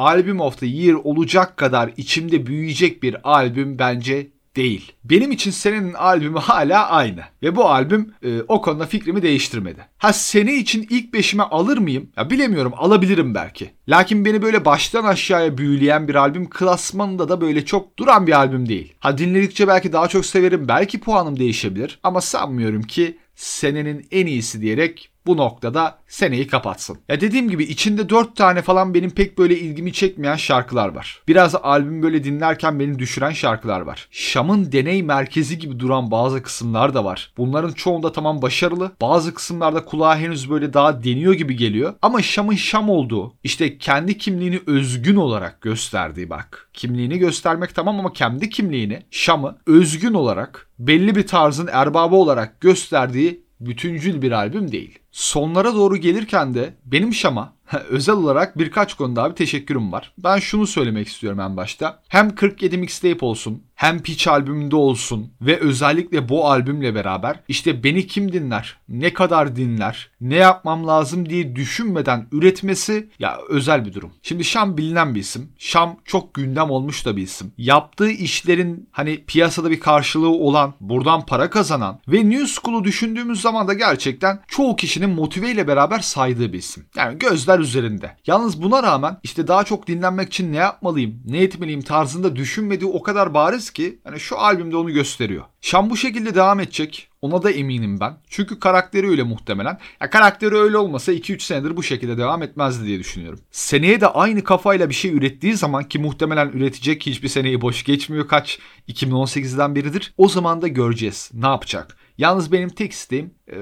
Album 0.00 0.40
of 0.40 0.58
the 0.58 0.66
Year 0.66 0.94
olacak 0.94 1.56
kadar 1.56 1.90
içimde 1.96 2.46
büyüyecek 2.46 3.02
bir 3.02 3.16
albüm 3.30 3.78
bence 3.78 4.30
değil. 4.56 4.92
Benim 5.04 5.32
için 5.32 5.50
senenin 5.50 5.94
albümü 5.94 6.38
hala 6.38 6.88
aynı. 6.88 7.20
Ve 7.42 7.56
bu 7.56 7.68
albüm 7.68 8.14
e, 8.22 8.40
o 8.48 8.62
konuda 8.62 8.86
fikrimi 8.86 9.22
değiştirmedi. 9.22 9.86
Ha 9.98 10.12
sene 10.12 10.54
için 10.54 10.86
ilk 10.90 11.14
beşime 11.14 11.42
alır 11.42 11.78
mıyım? 11.78 12.08
Ya 12.16 12.30
bilemiyorum 12.30 12.72
alabilirim 12.76 13.34
belki. 13.34 13.70
Lakin 13.88 14.24
beni 14.24 14.42
böyle 14.42 14.64
baştan 14.64 15.04
aşağıya 15.04 15.58
büyüleyen 15.58 16.08
bir 16.08 16.14
albüm 16.14 16.50
klasmanında 16.50 17.28
da 17.28 17.40
böyle 17.40 17.64
çok 17.64 17.98
duran 17.98 18.26
bir 18.26 18.32
albüm 18.32 18.68
değil. 18.68 18.94
Ha 18.98 19.18
dinledikçe 19.18 19.68
belki 19.68 19.92
daha 19.92 20.08
çok 20.08 20.26
severim 20.26 20.68
belki 20.68 21.00
puanım 21.00 21.38
değişebilir. 21.38 21.98
Ama 22.02 22.20
sanmıyorum 22.20 22.82
ki 22.82 23.18
senenin 23.34 24.06
en 24.10 24.26
iyisi 24.26 24.60
diyerek 24.60 25.09
bu 25.26 25.36
noktada 25.36 25.98
seneyi 26.08 26.46
kapatsın. 26.46 26.98
Ya 27.08 27.20
dediğim 27.20 27.50
gibi 27.50 27.64
içinde 27.64 28.08
4 28.08 28.36
tane 28.36 28.62
falan 28.62 28.94
benim 28.94 29.10
pek 29.10 29.38
böyle 29.38 29.58
ilgimi 29.58 29.92
çekmeyen 29.92 30.36
şarkılar 30.36 30.88
var. 30.88 31.22
Biraz 31.28 31.54
albüm 31.54 32.02
böyle 32.02 32.24
dinlerken 32.24 32.80
beni 32.80 32.98
düşüren 32.98 33.30
şarkılar 33.30 33.80
var. 33.80 34.08
Şam'ın 34.10 34.72
deney 34.72 35.02
merkezi 35.02 35.58
gibi 35.58 35.80
duran 35.80 36.10
bazı 36.10 36.42
kısımlar 36.42 36.94
da 36.94 37.04
var. 37.04 37.32
Bunların 37.36 37.72
çoğunda 37.72 38.12
tamam 38.12 38.42
başarılı. 38.42 38.92
Bazı 39.00 39.34
kısımlarda 39.34 39.84
kulağa 39.84 40.16
henüz 40.16 40.50
böyle 40.50 40.72
daha 40.72 41.04
deniyor 41.04 41.34
gibi 41.34 41.56
geliyor. 41.56 41.94
Ama 42.02 42.22
Şam'ın 42.22 42.54
Şam 42.54 42.90
olduğu 42.90 43.34
işte 43.44 43.78
kendi 43.78 44.18
kimliğini 44.18 44.60
özgün 44.66 45.16
olarak 45.16 45.60
gösterdiği 45.60 46.30
bak. 46.30 46.70
Kimliğini 46.72 47.18
göstermek 47.18 47.74
tamam 47.74 47.98
ama 47.98 48.12
kendi 48.12 48.50
kimliğini 48.50 49.02
Şam'ı 49.10 49.56
özgün 49.66 50.14
olarak 50.14 50.70
belli 50.78 51.14
bir 51.16 51.26
tarzın 51.26 51.68
erbabı 51.72 52.14
olarak 52.14 52.60
gösterdiği 52.60 53.49
bütüncül 53.60 54.22
bir 54.22 54.32
albüm 54.32 54.72
değil. 54.72 54.98
Sonlara 55.10 55.74
doğru 55.74 55.96
gelirken 55.96 56.54
de 56.54 56.74
benim 56.84 57.14
Şam'a 57.14 57.54
özel 57.88 58.14
olarak 58.14 58.58
birkaç 58.58 58.94
konuda 58.94 59.30
bir 59.30 59.34
teşekkürüm 59.34 59.92
var. 59.92 60.12
Ben 60.18 60.38
şunu 60.38 60.66
söylemek 60.66 61.08
istiyorum 61.08 61.40
en 61.40 61.56
başta. 61.56 62.02
Hem 62.08 62.34
47 62.34 62.78
mixtape 62.78 63.26
olsun 63.26 63.62
hem 63.80 64.02
Pitch 64.02 64.28
albümünde 64.28 64.76
olsun 64.76 65.32
ve 65.40 65.60
özellikle 65.60 66.28
bu 66.28 66.50
albümle 66.50 66.94
beraber 66.94 67.40
işte 67.48 67.84
beni 67.84 68.06
kim 68.06 68.32
dinler, 68.32 68.76
ne 68.88 69.12
kadar 69.12 69.56
dinler, 69.56 70.10
ne 70.20 70.36
yapmam 70.36 70.86
lazım 70.86 71.28
diye 71.28 71.56
düşünmeden 71.56 72.26
üretmesi 72.32 73.08
ya 73.18 73.38
özel 73.48 73.84
bir 73.86 73.94
durum. 73.94 74.12
Şimdi 74.22 74.44
Şam 74.44 74.76
bilinen 74.76 75.14
bir 75.14 75.20
isim. 75.20 75.52
Şam 75.58 75.96
çok 76.04 76.34
gündem 76.34 76.70
olmuş 76.70 77.06
da 77.06 77.16
bir 77.16 77.22
isim. 77.22 77.52
Yaptığı 77.58 78.10
işlerin 78.10 78.88
hani 78.90 79.24
piyasada 79.24 79.70
bir 79.70 79.80
karşılığı 79.80 80.28
olan, 80.28 80.74
buradan 80.80 81.26
para 81.26 81.50
kazanan 81.50 82.00
ve 82.08 82.30
New 82.30 82.46
School'u 82.46 82.84
düşündüğümüz 82.84 83.40
zaman 83.40 83.68
da 83.68 83.74
gerçekten 83.74 84.40
çoğu 84.48 84.76
kişinin 84.76 85.10
motiveyle 85.10 85.68
beraber 85.68 85.98
saydığı 85.98 86.52
bir 86.52 86.58
isim. 86.58 86.84
Yani 86.96 87.18
gözler 87.18 87.58
üzerinde. 87.58 88.16
Yalnız 88.26 88.62
buna 88.62 88.82
rağmen 88.82 89.16
işte 89.22 89.48
daha 89.48 89.64
çok 89.64 89.86
dinlenmek 89.86 90.28
için 90.28 90.52
ne 90.52 90.56
yapmalıyım, 90.56 91.22
ne 91.26 91.42
etmeliyim 91.42 91.82
tarzında 91.82 92.36
düşünmediği 92.36 92.90
o 92.90 93.02
kadar 93.02 93.34
bariz 93.34 93.69
ki 93.72 93.98
hani 94.04 94.20
şu 94.20 94.38
albümde 94.38 94.76
onu 94.76 94.92
gösteriyor. 94.92 95.44
Şam 95.60 95.90
bu 95.90 95.96
şekilde 95.96 96.34
devam 96.34 96.60
edecek. 96.60 97.08
Ona 97.22 97.42
da 97.42 97.50
eminim 97.50 98.00
ben. 98.00 98.16
Çünkü 98.28 98.60
karakteri 98.60 99.08
öyle 99.08 99.22
muhtemelen. 99.22 99.78
Ya 100.00 100.10
karakteri 100.10 100.56
öyle 100.56 100.76
olmasa 100.76 101.12
2-3 101.12 101.40
senedir 101.40 101.76
bu 101.76 101.82
şekilde 101.82 102.18
devam 102.18 102.42
etmezdi 102.42 102.86
diye 102.86 102.98
düşünüyorum. 102.98 103.40
Seneye 103.50 104.00
de 104.00 104.06
aynı 104.06 104.44
kafayla 104.44 104.88
bir 104.88 104.94
şey 104.94 105.10
ürettiği 105.10 105.54
zaman 105.54 105.84
ki 105.84 105.98
muhtemelen 105.98 106.48
üretecek 106.48 107.06
hiçbir 107.06 107.28
seneyi 107.28 107.60
boş 107.60 107.84
geçmiyor 107.84 108.28
kaç 108.28 108.58
2018'den 108.88 109.74
beridir. 109.74 110.14
O 110.16 110.28
zaman 110.28 110.62
da 110.62 110.68
göreceğiz 110.68 111.30
ne 111.34 111.46
yapacak. 111.46 111.96
Yalnız 112.20 112.52
benim 112.52 112.68
tek 112.68 112.92
isteğim 112.92 113.34
e, 113.52 113.56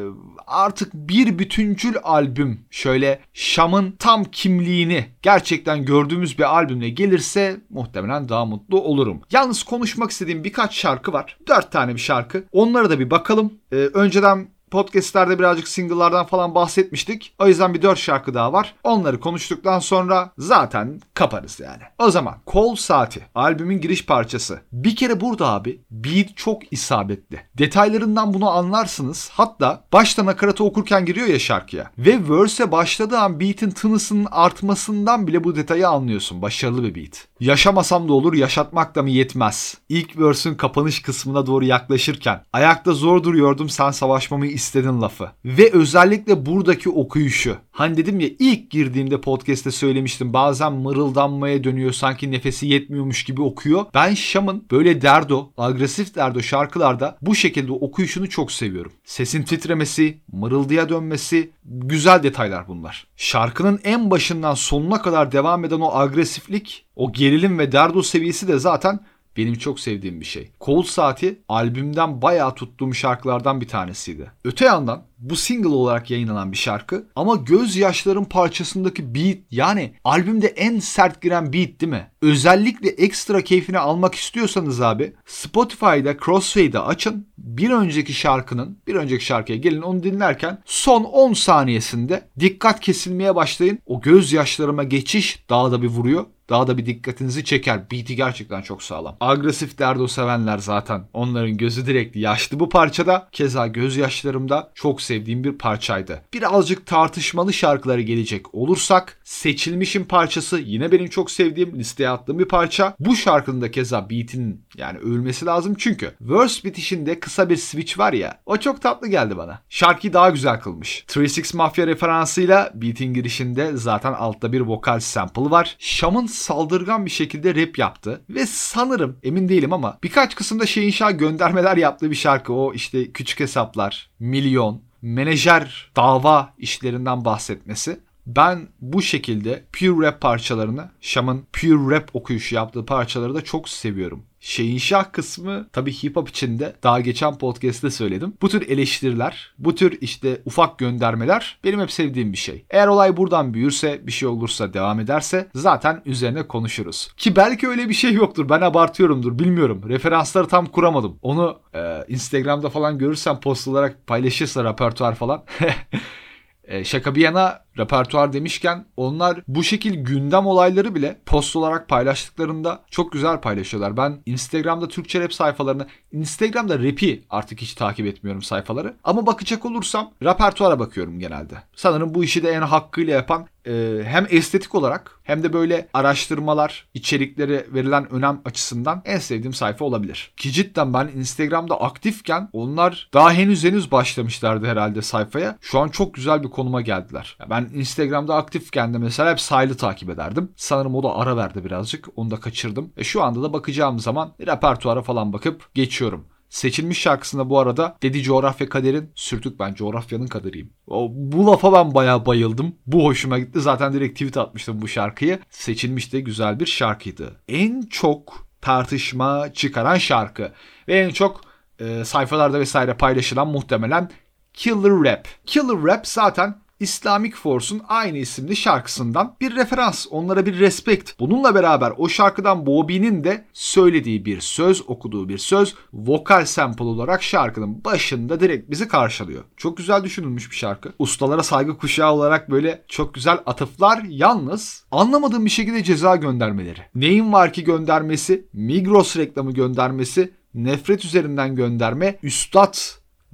artık 0.46 0.94
bir 0.94 1.38
bütüncül 1.38 1.94
albüm 2.02 2.60
şöyle 2.70 3.20
Şam'ın 3.34 3.94
tam 3.98 4.24
kimliğini 4.24 5.06
gerçekten 5.22 5.84
gördüğümüz 5.84 6.38
bir 6.38 6.54
albümle 6.56 6.88
gelirse 6.88 7.60
muhtemelen 7.70 8.28
daha 8.28 8.44
mutlu 8.44 8.80
olurum. 8.80 9.20
Yalnız 9.30 9.62
konuşmak 9.62 10.10
istediğim 10.10 10.44
birkaç 10.44 10.74
şarkı 10.74 11.12
var. 11.12 11.38
Dört 11.48 11.72
tane 11.72 11.94
bir 11.94 12.00
şarkı. 12.00 12.44
Onlara 12.52 12.90
da 12.90 12.98
bir 12.98 13.10
bakalım. 13.10 13.52
Ee, 13.72 13.76
önceden 13.76 14.48
podcastlerde 14.70 15.38
birazcık 15.38 15.68
single'lardan 15.68 16.26
falan 16.26 16.54
bahsetmiştik. 16.54 17.34
O 17.38 17.48
yüzden 17.48 17.74
bir 17.74 17.82
dört 17.82 17.98
şarkı 17.98 18.34
daha 18.34 18.52
var. 18.52 18.74
Onları 18.84 19.20
konuştuktan 19.20 19.78
sonra 19.78 20.32
zaten 20.38 21.00
kaparız 21.14 21.60
yani. 21.60 21.82
O 21.98 22.10
zaman 22.10 22.34
Kol 22.46 22.76
Saati 22.76 23.26
albümün 23.34 23.80
giriş 23.80 24.06
parçası. 24.06 24.60
Bir 24.72 24.96
kere 24.96 25.20
burada 25.20 25.48
abi 25.48 25.80
beat 25.90 26.36
çok 26.36 26.72
isabetli. 26.72 27.40
Detaylarından 27.58 28.34
bunu 28.34 28.50
anlarsınız. 28.50 29.30
Hatta 29.32 29.84
başta 29.92 30.26
nakaratı 30.26 30.64
okurken 30.64 31.04
giriyor 31.04 31.26
ya 31.26 31.38
şarkıya. 31.38 31.90
Ve 31.98 32.28
verse'e 32.28 32.72
başladığı 32.72 33.18
an 33.18 33.40
beat'in 33.40 33.70
tınısının 33.70 34.26
artmasından 34.30 35.26
bile 35.26 35.44
bu 35.44 35.56
detayı 35.56 35.88
anlıyorsun. 35.88 36.42
Başarılı 36.42 36.84
bir 36.84 36.94
beat. 36.94 37.28
Yaşamasam 37.40 38.08
da 38.08 38.12
olur, 38.12 38.34
yaşatmak 38.34 38.94
da 38.94 39.02
mı 39.02 39.10
yetmez. 39.10 39.74
İlk 39.88 40.18
verse'ün 40.18 40.54
kapanış 40.54 41.02
kısmına 41.02 41.46
doğru 41.46 41.64
yaklaşırken 41.64 42.44
ayakta 42.52 42.92
zor 42.92 43.22
duruyordum 43.22 43.68
sen 43.68 43.90
savaşmamı 43.90 44.46
istedin 44.58 45.00
lafı. 45.00 45.30
Ve 45.44 45.70
özellikle 45.72 46.46
buradaki 46.46 46.90
okuyuşu. 46.90 47.56
Hani 47.70 47.96
dedim 47.96 48.20
ya 48.20 48.28
ilk 48.38 48.70
girdiğimde 48.70 49.20
podcast'te 49.20 49.70
söylemiştim 49.70 50.32
bazen 50.32 50.72
mırıldanmaya 50.72 51.64
dönüyor 51.64 51.92
sanki 51.92 52.30
nefesi 52.30 52.66
yetmiyormuş 52.66 53.24
gibi 53.24 53.42
okuyor. 53.42 53.86
Ben 53.94 54.14
Şam'ın 54.14 54.64
böyle 54.70 55.02
derdo, 55.02 55.50
agresif 55.56 56.14
derdo 56.14 56.40
şarkılarda 56.40 57.18
bu 57.22 57.34
şekilde 57.34 57.72
okuyuşunu 57.72 58.28
çok 58.28 58.52
seviyorum. 58.52 58.92
Sesin 59.04 59.42
titremesi, 59.42 60.18
mırıldıya 60.32 60.88
dönmesi 60.88 61.50
güzel 61.64 62.22
detaylar 62.22 62.68
bunlar. 62.68 63.06
Şarkının 63.16 63.80
en 63.84 64.10
başından 64.10 64.54
sonuna 64.54 65.02
kadar 65.02 65.32
devam 65.32 65.64
eden 65.64 65.80
o 65.80 65.94
agresiflik, 65.94 66.84
o 66.96 67.12
gerilim 67.12 67.58
ve 67.58 67.72
derdo 67.72 68.02
seviyesi 68.02 68.48
de 68.48 68.58
zaten 68.58 69.00
benim 69.38 69.54
çok 69.54 69.80
sevdiğim 69.80 70.20
bir 70.20 70.26
şey. 70.26 70.50
Cold 70.60 70.84
Saati 70.84 71.38
albümden 71.48 72.22
bayağı 72.22 72.54
tuttuğum 72.54 72.94
şarkılardan 72.94 73.60
bir 73.60 73.68
tanesiydi. 73.68 74.32
Öte 74.44 74.64
yandan 74.64 75.02
bu 75.18 75.36
single 75.36 75.68
olarak 75.68 76.10
yayınlanan 76.10 76.52
bir 76.52 76.56
şarkı 76.56 77.06
ama 77.16 77.36
gözyaşların 77.36 78.24
parçasındaki 78.24 79.14
beat 79.14 79.38
yani 79.50 79.94
albümde 80.04 80.46
en 80.46 80.78
sert 80.78 81.22
giren 81.22 81.52
beat 81.52 81.80
değil 81.80 81.92
mi? 81.92 82.10
Özellikle 82.22 82.88
ekstra 82.88 83.40
keyfini 83.40 83.78
almak 83.78 84.14
istiyorsanız 84.14 84.80
abi 84.80 85.12
Spotify'da 85.26 86.16
Crossfade'i 86.24 86.78
açın. 86.78 87.28
Bir 87.38 87.70
önceki 87.70 88.12
şarkının 88.12 88.78
bir 88.86 88.94
önceki 88.94 89.24
şarkıya 89.24 89.58
gelin 89.58 89.82
onu 89.82 90.02
dinlerken 90.02 90.62
son 90.64 91.04
10 91.04 91.32
saniyesinde 91.32 92.28
dikkat 92.40 92.80
kesilmeye 92.80 93.34
başlayın. 93.34 93.78
O 93.86 94.00
gözyaşlarıma 94.00 94.84
geçiş 94.84 95.44
daha 95.48 95.72
da 95.72 95.82
bir 95.82 95.88
vuruyor 95.88 96.26
daha 96.50 96.66
da 96.66 96.78
bir 96.78 96.86
dikkatinizi 96.86 97.44
çeker. 97.44 97.90
Beat'i 97.90 98.16
gerçekten 98.16 98.62
çok 98.62 98.82
sağlam. 98.82 99.16
Agresif 99.20 99.78
derdo 99.78 100.08
sevenler 100.08 100.58
zaten 100.58 101.04
onların 101.12 101.56
gözü 101.56 101.86
direkt 101.86 102.16
yaşlı 102.16 102.60
bu 102.60 102.68
parçada. 102.68 103.28
Keza 103.32 103.66
gözyaşlarımda 103.66 104.70
çok 104.74 105.02
sevdiğim 105.02 105.44
bir 105.44 105.52
parçaydı. 105.52 106.22
Birazcık 106.34 106.86
tartışmalı 106.86 107.52
şarkıları 107.52 108.00
gelecek 108.00 108.54
olursak 108.54 109.17
Seçilmiş'in 109.28 110.04
parçası 110.04 110.58
yine 110.58 110.92
benim 110.92 111.08
çok 111.08 111.30
sevdiğim 111.30 111.78
listeye 111.78 112.08
attığım 112.08 112.38
bir 112.38 112.44
parça. 112.44 112.94
Bu 113.00 113.16
şarkının 113.16 113.60
da 113.60 113.70
keza 113.70 114.10
beat'in 114.10 114.64
yani 114.76 114.98
övülmesi 114.98 115.46
lazım 115.46 115.74
çünkü 115.78 116.14
verse 116.20 116.68
bitişinde 116.68 117.20
kısa 117.20 117.50
bir 117.50 117.56
switch 117.56 117.98
var 117.98 118.12
ya 118.12 118.40
o 118.46 118.56
çok 118.56 118.82
tatlı 118.82 119.08
geldi 119.08 119.36
bana. 119.36 119.62
Şarkıyı 119.68 120.12
daha 120.12 120.30
güzel 120.30 120.60
kılmış. 120.60 121.04
36 121.10 121.56
Mafia 121.56 121.86
referansıyla 121.86 122.70
beat'in 122.74 123.14
girişinde 123.14 123.76
zaten 123.76 124.12
altta 124.12 124.52
bir 124.52 124.60
vokal 124.60 125.00
sample 125.00 125.50
var. 125.50 125.76
Şam'ın 125.78 126.26
saldırgan 126.26 127.06
bir 127.06 127.10
şekilde 127.10 127.54
rap 127.54 127.78
yaptı 127.78 128.20
ve 128.30 128.46
sanırım 128.46 129.16
emin 129.22 129.48
değilim 129.48 129.72
ama 129.72 129.98
birkaç 130.02 130.34
kısımda 130.34 130.66
şey 130.66 130.86
inşa 130.86 131.10
göndermeler 131.10 131.76
yaptığı 131.76 132.10
bir 132.10 132.16
şarkı. 132.16 132.52
O 132.52 132.74
işte 132.74 133.12
küçük 133.12 133.40
hesaplar, 133.40 134.10
milyon, 134.20 134.82
menajer 135.02 135.90
dava 135.96 136.54
işlerinden 136.58 137.24
bahsetmesi. 137.24 138.07
Ben 138.28 138.68
bu 138.80 139.02
şekilde 139.02 139.64
pure 139.72 140.06
rap 140.06 140.20
parçalarını, 140.20 140.90
Şam'ın 141.00 141.46
pure 141.52 141.96
rap 141.96 142.10
okuyuşu 142.12 142.54
yaptığı 142.54 142.86
parçaları 142.86 143.34
da 143.34 143.44
çok 143.44 143.68
seviyorum. 143.68 144.22
Şeyin 144.40 144.78
şah 144.78 145.12
kısmı 145.12 145.68
tabii 145.72 145.92
hip 145.92 146.16
hop 146.16 146.28
içinde 146.28 146.76
daha 146.82 147.00
geçen 147.00 147.38
podcast'te 147.38 147.90
söyledim. 147.90 148.34
Bu 148.42 148.48
tür 148.48 148.68
eleştiriler, 148.68 149.54
bu 149.58 149.74
tür 149.74 149.98
işte 150.00 150.42
ufak 150.44 150.78
göndermeler 150.78 151.58
benim 151.64 151.80
hep 151.80 151.92
sevdiğim 151.92 152.32
bir 152.32 152.38
şey. 152.38 152.64
Eğer 152.70 152.86
olay 152.86 153.16
buradan 153.16 153.54
büyürse, 153.54 154.06
bir 154.06 154.12
şey 154.12 154.28
olursa, 154.28 154.74
devam 154.74 155.00
ederse 155.00 155.48
zaten 155.54 156.02
üzerine 156.04 156.42
konuşuruz. 156.42 157.12
Ki 157.16 157.36
belki 157.36 157.68
öyle 157.68 157.88
bir 157.88 157.94
şey 157.94 158.12
yoktur. 158.12 158.48
Ben 158.48 158.60
abartıyorumdur, 158.60 159.38
bilmiyorum. 159.38 159.82
Referansları 159.88 160.48
tam 160.48 160.66
kuramadım. 160.66 161.18
Onu 161.22 161.58
e, 161.74 162.04
Instagram'da 162.08 162.70
falan 162.70 162.98
görürsem 162.98 163.40
post 163.40 163.68
olarak 163.68 164.06
paylaşırsa 164.06 164.64
repertuar 164.64 165.14
falan 165.14 165.44
E, 166.68 166.84
şaka 166.84 167.14
bir 167.14 167.20
yana 167.20 167.60
repertuar 167.78 168.32
demişken 168.32 168.84
onlar 168.96 169.40
bu 169.48 169.64
şekil 169.64 169.94
gündem 169.94 170.46
olayları 170.46 170.94
bile 170.94 171.20
post 171.26 171.56
olarak 171.56 171.88
paylaştıklarında 171.88 172.84
çok 172.90 173.12
güzel 173.12 173.40
paylaşıyorlar. 173.40 173.96
Ben 173.96 174.22
Instagram'da 174.26 174.88
Türkçe 174.88 175.20
rap 175.20 175.32
sayfalarını, 175.32 175.86
Instagram'da 176.12 176.78
rap'i 176.78 177.24
artık 177.30 177.60
hiç 177.60 177.74
takip 177.74 178.06
etmiyorum 178.06 178.42
sayfaları. 178.42 178.94
Ama 179.04 179.26
bakacak 179.26 179.66
olursam 179.66 180.12
repertuara 180.22 180.78
bakıyorum 180.78 181.18
genelde. 181.18 181.54
Sanırım 181.76 182.14
bu 182.14 182.24
işi 182.24 182.42
de 182.42 182.50
en 182.50 182.62
hakkıyla 182.62 183.14
yapan 183.14 183.46
e, 183.68 184.04
hem 184.04 184.26
estetik 184.30 184.74
olarak 184.74 185.20
hem 185.22 185.42
de 185.42 185.52
böyle 185.52 185.88
araştırmalar, 185.94 186.86
içerikleri 186.94 187.66
verilen 187.74 188.12
önem 188.12 188.40
açısından 188.44 189.02
en 189.04 189.18
sevdiğim 189.18 189.54
sayfa 189.54 189.84
olabilir. 189.84 190.32
Ki 190.36 190.52
cidden 190.52 190.94
ben 190.94 191.08
Instagram'da 191.16 191.80
aktifken 191.80 192.48
onlar 192.52 193.08
daha 193.14 193.32
henüz 193.32 193.64
henüz 193.64 193.92
başlamışlardı 193.92 194.66
herhalde 194.66 195.02
sayfaya. 195.02 195.58
Şu 195.60 195.78
an 195.78 195.88
çok 195.88 196.14
güzel 196.14 196.42
bir 196.42 196.48
konuma 196.48 196.80
geldiler. 196.80 197.38
Ben 197.50 197.70
Instagram'da 197.74 198.34
aktifken 198.34 198.94
de 198.94 198.98
mesela 198.98 199.30
hep 199.30 199.40
Saylı 199.40 199.76
takip 199.76 200.10
ederdim. 200.10 200.52
Sanırım 200.56 200.94
o 200.94 201.02
da 201.02 201.16
ara 201.16 201.36
verdi 201.36 201.64
birazcık. 201.64 202.08
Onu 202.16 202.30
da 202.30 202.40
kaçırdım. 202.40 202.92
E 202.96 203.04
şu 203.04 203.22
anda 203.22 203.42
da 203.42 203.52
bakacağım 203.52 203.98
zaman 203.98 204.32
repertuara 204.46 205.02
falan 205.02 205.32
bakıp 205.32 205.74
geçiyorum. 205.74 206.24
Seçilmiş 206.48 206.98
şarkısında 206.98 207.50
bu 207.50 207.58
arada 207.58 207.96
Dedi 208.02 208.22
Coğrafya 208.22 208.68
Kader'in 208.68 209.10
sürtük 209.14 209.60
ben 209.60 209.74
coğrafyanın 209.74 210.26
kaderiyim. 210.26 210.72
O, 210.86 211.08
bu 211.12 211.46
lafa 211.46 211.72
ben 211.72 211.94
bayağı 211.94 212.26
bayıldım. 212.26 212.74
Bu 212.86 213.04
hoşuma 213.04 213.38
gitti. 213.38 213.60
Zaten 213.60 213.92
direkt 213.92 214.14
tweet 214.14 214.36
atmıştım 214.36 214.82
bu 214.82 214.88
şarkıyı. 214.88 215.38
Seçilmiş 215.50 216.12
de 216.12 216.20
güzel 216.20 216.60
bir 216.60 216.66
şarkıydı. 216.66 217.36
En 217.48 217.82
çok 217.82 218.48
tartışma 218.60 219.52
çıkaran 219.52 219.98
şarkı 219.98 220.52
ve 220.88 220.98
en 220.98 221.10
çok 221.10 221.40
e, 221.80 222.04
sayfalarda 222.04 222.60
vesaire 222.60 222.94
paylaşılan 222.94 223.48
muhtemelen 223.48 224.10
Killer 224.54 225.04
Rap. 225.04 225.28
Killer 225.46 225.84
Rap 225.84 226.06
zaten 226.06 226.58
Islamic 226.80 227.36
Force'un 227.36 227.82
aynı 227.88 228.18
isimli 228.18 228.56
şarkısından 228.56 229.36
bir 229.40 229.56
referans, 229.56 230.06
onlara 230.10 230.46
bir 230.46 230.58
respect. 230.58 231.10
Bununla 231.20 231.54
beraber 231.54 231.92
o 231.96 232.08
şarkıdan 232.08 232.66
Bobby'nin 232.66 233.24
de 233.24 233.44
söylediği 233.52 234.24
bir 234.24 234.40
söz, 234.40 234.88
okuduğu 234.88 235.28
bir 235.28 235.38
söz 235.38 235.74
vokal 235.92 236.44
sample 236.44 236.84
olarak 236.84 237.22
şarkının 237.22 237.84
başında 237.84 238.40
direkt 238.40 238.70
bizi 238.70 238.88
karşılıyor. 238.88 239.44
Çok 239.56 239.76
güzel 239.76 240.04
düşünülmüş 240.04 240.50
bir 240.50 240.56
şarkı. 240.56 240.92
Ustalara 240.98 241.42
saygı 241.42 241.78
kuşağı 241.78 242.12
olarak 242.12 242.50
böyle 242.50 242.84
çok 242.88 243.14
güzel 243.14 243.38
atıflar 243.46 244.02
yalnız 244.08 244.84
anlamadığım 244.90 245.44
bir 245.44 245.50
şekilde 245.50 245.84
ceza 245.84 246.16
göndermeleri. 246.16 246.80
Neyin 246.94 247.32
var 247.32 247.52
ki 247.52 247.64
göndermesi, 247.64 248.46
Migros 248.52 249.16
reklamı 249.16 249.52
göndermesi, 249.52 250.32
nefret 250.54 251.04
üzerinden 251.04 251.56
gönderme, 251.56 252.18
üstad 252.22 252.74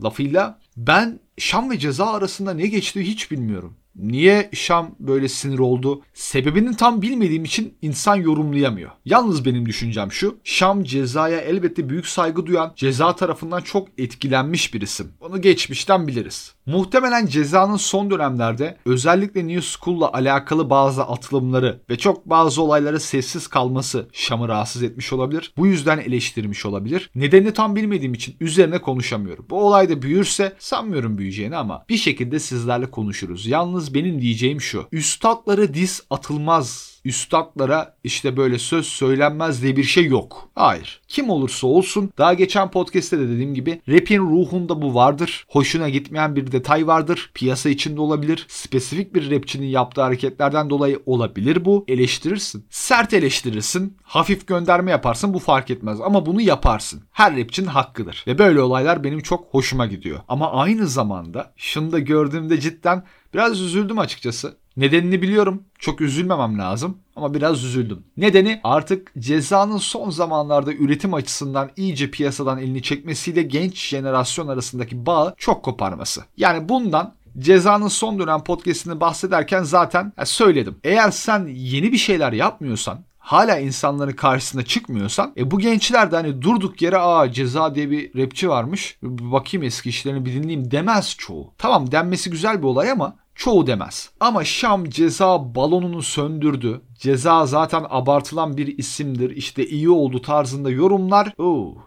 lafıyla 0.02 0.58
ben 0.76 1.20
Şam 1.38 1.70
ve 1.70 1.78
ceza 1.78 2.06
arasında 2.06 2.54
ne 2.54 2.66
geçti 2.66 3.02
hiç 3.02 3.30
bilmiyorum. 3.30 3.76
Niye 3.96 4.50
Şam 4.52 4.94
böyle 5.00 5.28
sinir 5.28 5.58
oldu? 5.58 6.02
Sebebini 6.14 6.76
tam 6.76 7.02
bilmediğim 7.02 7.44
için 7.44 7.74
insan 7.82 8.16
yorumlayamıyor. 8.16 8.90
Yalnız 9.04 9.44
benim 9.44 9.66
düşüncem 9.66 10.12
şu. 10.12 10.36
Şam 10.44 10.84
cezaya 10.84 11.40
elbette 11.40 11.88
büyük 11.88 12.06
saygı 12.06 12.46
duyan, 12.46 12.72
ceza 12.76 13.16
tarafından 13.16 13.60
çok 13.60 13.88
etkilenmiş 13.98 14.74
bir 14.74 14.80
isim. 14.80 15.12
Onu 15.20 15.40
geçmişten 15.40 16.06
biliriz. 16.06 16.53
Muhtemelen 16.66 17.26
cezanın 17.26 17.76
son 17.76 18.10
dönemlerde 18.10 18.76
özellikle 18.86 19.46
New 19.48 19.62
School'la 19.62 20.12
alakalı 20.12 20.70
bazı 20.70 21.02
atılımları 21.02 21.80
ve 21.90 21.98
çok 21.98 22.26
bazı 22.26 22.62
olaylara 22.62 23.00
sessiz 23.00 23.46
kalması 23.46 24.08
Şam'ı 24.12 24.48
rahatsız 24.48 24.82
etmiş 24.82 25.12
olabilir. 25.12 25.52
Bu 25.56 25.66
yüzden 25.66 25.98
eleştirmiş 25.98 26.66
olabilir. 26.66 27.10
Nedenini 27.14 27.52
tam 27.52 27.76
bilmediğim 27.76 28.14
için 28.14 28.36
üzerine 28.40 28.78
konuşamıyorum. 28.78 29.46
Bu 29.50 29.66
olay 29.66 29.88
da 29.88 30.02
büyürse 30.02 30.56
sanmıyorum 30.58 31.18
büyüyeceğini 31.18 31.56
ama 31.56 31.84
bir 31.88 31.96
şekilde 31.96 32.38
sizlerle 32.38 32.90
konuşuruz. 32.90 33.46
Yalnız 33.46 33.94
benim 33.94 34.20
diyeceğim 34.20 34.60
şu. 34.60 34.86
Üstadları 34.92 35.74
diz 35.74 36.02
atılmaz 36.10 36.93
üstadlara 37.04 37.96
işte 38.04 38.36
böyle 38.36 38.58
söz 38.58 38.86
söylenmez 38.86 39.62
diye 39.62 39.76
bir 39.76 39.84
şey 39.84 40.06
yok. 40.06 40.48
Hayır. 40.54 41.00
Kim 41.08 41.30
olursa 41.30 41.66
olsun 41.66 42.10
daha 42.18 42.34
geçen 42.34 42.70
podcast'te 42.70 43.18
de 43.18 43.28
dediğim 43.28 43.54
gibi 43.54 43.80
rap'in 43.88 44.18
ruhunda 44.20 44.82
bu 44.82 44.94
vardır. 44.94 45.46
Hoşuna 45.48 45.88
gitmeyen 45.88 46.36
bir 46.36 46.52
detay 46.52 46.86
vardır. 46.86 47.30
Piyasa 47.34 47.68
içinde 47.68 48.00
olabilir. 48.00 48.46
Spesifik 48.48 49.14
bir 49.14 49.30
rapçinin 49.30 49.66
yaptığı 49.66 50.02
hareketlerden 50.02 50.70
dolayı 50.70 51.02
olabilir 51.06 51.64
bu. 51.64 51.84
Eleştirirsin. 51.88 52.66
Sert 52.70 53.14
eleştirirsin. 53.14 53.96
Hafif 54.02 54.46
gönderme 54.46 54.90
yaparsın 54.90 55.34
bu 55.34 55.38
fark 55.38 55.70
etmez 55.70 56.00
ama 56.00 56.26
bunu 56.26 56.40
yaparsın. 56.40 57.02
Her 57.12 57.36
rapçinin 57.36 57.66
hakkıdır. 57.66 58.24
Ve 58.26 58.38
böyle 58.38 58.60
olaylar 58.60 59.04
benim 59.04 59.20
çok 59.20 59.48
hoşuma 59.50 59.86
gidiyor. 59.86 60.20
Ama 60.28 60.52
aynı 60.52 60.86
zamanda 60.86 61.52
şunu 61.56 61.92
da 61.92 61.98
gördüğümde 61.98 62.60
cidden 62.60 63.04
biraz 63.34 63.60
üzüldüm 63.60 63.98
açıkçası. 63.98 64.56
Nedenini 64.76 65.22
biliyorum. 65.22 65.62
Çok 65.78 66.00
üzülmemem 66.00 66.58
lazım 66.58 66.98
ama 67.16 67.34
biraz 67.34 67.64
üzüldüm. 67.64 68.04
Nedeni 68.16 68.60
artık 68.64 69.12
cezanın 69.18 69.78
son 69.78 70.10
zamanlarda 70.10 70.72
üretim 70.72 71.14
açısından 71.14 71.70
iyice 71.76 72.10
piyasadan 72.10 72.58
elini 72.58 72.82
çekmesiyle 72.82 73.42
genç 73.42 73.88
jenerasyon 73.88 74.48
arasındaki 74.48 75.06
bağı 75.06 75.34
çok 75.38 75.62
koparması. 75.62 76.24
Yani 76.36 76.68
bundan 76.68 77.14
Ceza'nın 77.38 77.88
son 77.88 78.18
dönem 78.18 78.44
podcastini 78.44 79.00
bahsederken 79.00 79.62
zaten 79.62 80.12
söyledim. 80.24 80.76
Eğer 80.84 81.10
sen 81.10 81.46
yeni 81.46 81.92
bir 81.92 81.96
şeyler 81.96 82.32
yapmıyorsan 82.32 83.04
hala 83.18 83.58
insanların 83.58 84.12
karşısına 84.12 84.62
çıkmıyorsan 84.64 85.32
e 85.36 85.50
bu 85.50 85.58
gençler 85.58 86.10
de 86.12 86.16
hani 86.16 86.42
durduk 86.42 86.82
yere 86.82 86.98
aa 86.98 87.32
ceza 87.32 87.74
diye 87.74 87.90
bir 87.90 88.22
rapçi 88.22 88.48
varmış 88.48 88.98
bakayım 89.02 89.64
eski 89.64 89.88
işlerini 89.88 90.24
bir 90.24 90.32
dinleyeyim 90.32 90.70
demez 90.70 91.14
çoğu. 91.18 91.52
Tamam 91.58 91.92
denmesi 91.92 92.30
güzel 92.30 92.58
bir 92.58 92.66
olay 92.66 92.90
ama 92.90 93.16
çoğu 93.34 93.66
demez. 93.66 94.10
Ama 94.20 94.44
Şam 94.44 94.90
ceza 94.90 95.54
balonunu 95.54 96.02
söndürdü. 96.02 96.80
Ceza 96.98 97.46
zaten 97.46 97.86
abartılan 97.88 98.56
bir 98.56 98.78
isimdir. 98.78 99.36
İşte 99.36 99.66
iyi 99.66 99.90
oldu 99.90 100.22
tarzında 100.22 100.70
yorumlar. 100.70 101.32
Oo. 101.38 101.74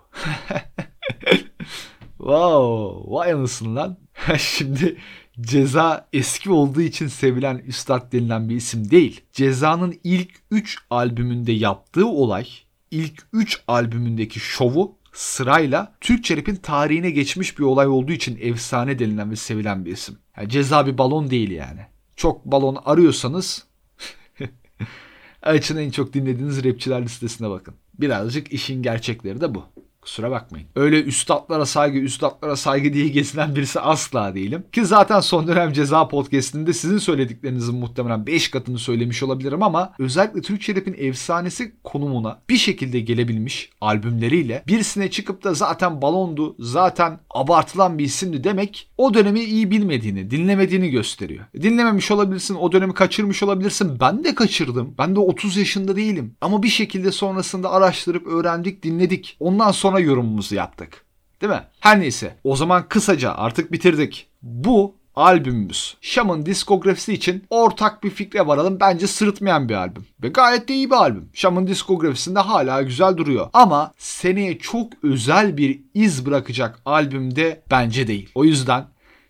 wow, 2.17 3.11
vay 3.15 3.33
anasını 3.33 3.75
lan. 3.75 3.97
Şimdi 4.37 4.97
Ceza 5.41 6.07
eski 6.13 6.51
olduğu 6.51 6.81
için 6.81 7.07
sevilen 7.07 7.57
üstad 7.57 8.13
denilen 8.13 8.49
bir 8.49 8.55
isim 8.55 8.91
değil. 8.91 9.21
Ceza'nın 9.33 9.99
ilk 10.03 10.29
3 10.51 10.77
albümünde 10.89 11.51
yaptığı 11.51 12.07
olay, 12.07 12.47
ilk 12.91 13.27
3 13.33 13.63
albümündeki 13.67 14.39
şovu 14.39 14.96
sırayla 15.17 15.95
Türkçe 16.01 16.37
rap'in 16.37 16.55
tarihine 16.55 17.11
geçmiş 17.11 17.59
bir 17.59 17.63
olay 17.63 17.87
olduğu 17.87 18.11
için 18.11 18.37
efsane 18.41 18.99
denilen 18.99 19.31
ve 19.31 19.35
sevilen 19.35 19.85
bir 19.85 19.91
isim. 19.91 20.17
Yani 20.37 20.49
ceza 20.49 20.87
bir 20.87 20.97
balon 20.97 21.29
değil 21.29 21.51
yani. 21.51 21.79
Çok 22.15 22.45
balon 22.45 22.77
arıyorsanız 22.85 23.67
açın 25.41 25.77
en 25.77 25.89
çok 25.89 26.13
dinlediğiniz 26.13 26.63
rapçiler 26.63 27.01
listesine 27.01 27.49
bakın. 27.49 27.75
Birazcık 27.99 28.53
işin 28.53 28.83
gerçekleri 28.83 29.41
de 29.41 29.55
bu. 29.55 29.63
Kusura 30.07 30.31
bakmayın. 30.31 30.67
Öyle 30.75 31.03
üstadlara 31.03 31.65
saygı, 31.65 31.99
üstadlara 31.99 32.55
saygı 32.55 32.93
diye 32.93 33.07
gezinen 33.07 33.55
birisi 33.55 33.79
asla 33.79 34.35
değilim. 34.35 34.63
Ki 34.71 34.85
zaten 34.85 35.19
son 35.19 35.47
dönem 35.47 35.73
ceza 35.73 36.07
podcastinde 36.07 36.73
sizin 36.73 36.97
söylediklerinizin 36.97 37.75
muhtemelen 37.75 38.27
5 38.27 38.51
katını 38.51 38.79
söylemiş 38.79 39.23
olabilirim 39.23 39.63
ama 39.63 39.93
özellikle 39.99 40.41
Türkçe 40.41 40.75
rap'in 40.75 40.95
efsanesi 40.97 41.75
konumuna 41.83 42.39
bir 42.49 42.57
şekilde 42.57 42.99
gelebilmiş 42.99 43.69
albümleriyle 43.81 44.63
birisine 44.67 45.11
çıkıp 45.11 45.43
da 45.43 45.53
zaten 45.53 46.01
balondu, 46.01 46.55
zaten 46.59 47.19
abartılan 47.29 47.97
bir 47.97 48.05
isimdi 48.05 48.43
demek 48.43 48.89
o 48.97 49.13
dönemi 49.13 49.39
iyi 49.39 49.71
bilmediğini, 49.71 50.31
dinlemediğini 50.31 50.89
gösteriyor. 50.89 51.45
Dinlememiş 51.61 52.11
olabilirsin, 52.11 52.55
o 52.55 52.71
dönemi 52.71 52.93
kaçırmış 52.93 53.43
olabilirsin. 53.43 53.99
Ben 53.99 54.23
de 54.23 54.35
kaçırdım. 54.35 54.95
Ben 54.97 55.15
de 55.15 55.19
30 55.19 55.57
yaşında 55.57 55.95
değilim. 55.95 56.35
Ama 56.41 56.63
bir 56.63 56.67
şekilde 56.67 57.11
sonrasında 57.11 57.71
araştırıp 57.71 58.27
öğrendik, 58.27 58.83
dinledik. 58.83 59.37
Ondan 59.39 59.71
sonra 59.71 59.96
sonra 59.97 60.05
yorumumuzu 60.05 60.55
yaptık. 60.55 61.05
Değil 61.41 61.53
mi? 61.53 61.63
Her 61.79 61.99
neyse. 61.99 62.35
O 62.43 62.55
zaman 62.55 62.87
kısaca 62.89 63.33
artık 63.33 63.71
bitirdik. 63.71 64.27
Bu 64.41 64.95
albümümüz. 65.15 65.97
Şam'ın 66.01 66.45
diskografisi 66.45 67.13
için 67.13 67.43
ortak 67.49 68.03
bir 68.03 68.09
fikre 68.09 68.47
varalım. 68.47 68.79
Bence 68.79 69.07
sırıtmayan 69.07 69.69
bir 69.69 69.73
albüm. 69.73 70.05
Ve 70.23 70.27
gayet 70.27 70.67
de 70.67 70.73
iyi 70.73 70.89
bir 70.89 70.95
albüm. 70.95 71.29
Şam'ın 71.33 71.67
diskografisinde 71.67 72.39
hala 72.39 72.81
güzel 72.81 73.17
duruyor. 73.17 73.49
Ama 73.53 73.93
seneye 73.97 74.57
çok 74.57 74.93
özel 75.03 75.57
bir 75.57 75.79
iz 75.93 76.25
bırakacak 76.25 76.79
albümde 76.85 77.63
bence 77.71 78.07
değil. 78.07 78.29
O 78.35 78.45
yüzden 78.45 78.85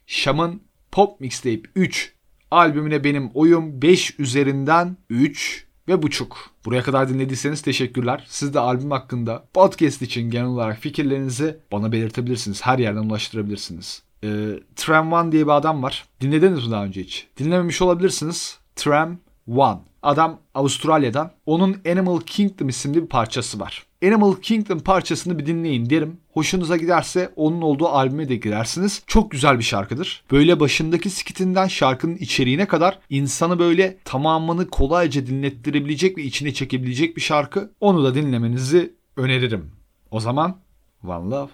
Şam'ın 0.07 0.61
Pop 0.91 1.19
Mixtape 1.19 1.69
3 1.75 2.13
albümüne 2.51 3.03
benim 3.03 3.31
oyum 3.33 3.81
5 3.81 4.19
üzerinden 4.19 4.97
3 5.09 5.66
ve 5.87 6.01
buçuk. 6.01 6.49
Buraya 6.65 6.83
kadar 6.83 7.09
dinlediyseniz 7.09 7.61
teşekkürler. 7.61 8.25
Siz 8.29 8.53
de 8.53 8.59
albüm 8.59 8.91
hakkında 8.91 9.43
podcast 9.53 10.01
için 10.01 10.29
genel 10.29 10.47
olarak 10.47 10.77
fikirlerinizi 10.77 11.57
bana 11.71 11.91
belirtebilirsiniz. 11.91 12.61
Her 12.65 12.79
yerden 12.79 13.03
ulaştırabilirsiniz. 13.03 14.03
Ee, 14.23 14.59
Tram 14.75 15.13
One 15.13 15.31
diye 15.31 15.45
bir 15.45 15.51
adam 15.51 15.83
var. 15.83 16.05
Dinlediniz 16.21 16.65
mi 16.65 16.71
daha 16.71 16.85
önce 16.85 17.01
hiç? 17.03 17.27
Dinlememiş 17.37 17.81
olabilirsiniz. 17.81 18.59
Tram 18.75 19.17
One. 19.47 19.79
Adam 20.03 20.39
Avustralya'dan. 20.53 21.31
Onun 21.45 21.77
Animal 21.89 22.19
Kingdom 22.19 22.69
isimli 22.69 23.01
bir 23.01 23.07
parçası 23.07 23.59
var. 23.59 23.85
Animal 24.03 24.35
Kingdom 24.35 24.79
parçasını 24.79 25.39
bir 25.39 25.45
dinleyin 25.45 25.89
derim. 25.89 26.17
Hoşunuza 26.33 26.77
giderse 26.77 27.33
onun 27.35 27.61
olduğu 27.61 27.87
albüme 27.87 28.29
de 28.29 28.35
girersiniz. 28.35 29.03
Çok 29.07 29.31
güzel 29.31 29.59
bir 29.59 29.63
şarkıdır. 29.63 30.23
Böyle 30.31 30.59
başındaki 30.59 31.09
skitinden 31.09 31.67
şarkının 31.67 32.15
içeriğine 32.15 32.67
kadar 32.67 32.99
insanı 33.09 33.59
böyle 33.59 33.97
tamamını 34.05 34.69
kolayca 34.69 35.27
dinlettirebilecek 35.27 36.17
ve 36.17 36.23
içine 36.23 36.53
çekebilecek 36.53 37.15
bir 37.15 37.21
şarkı. 37.21 37.71
Onu 37.79 38.03
da 38.03 38.15
dinlemenizi 38.15 38.93
öneririm. 39.15 39.71
O 40.11 40.19
zaman 40.19 40.57
One 41.03 41.29
Love. 41.35 41.49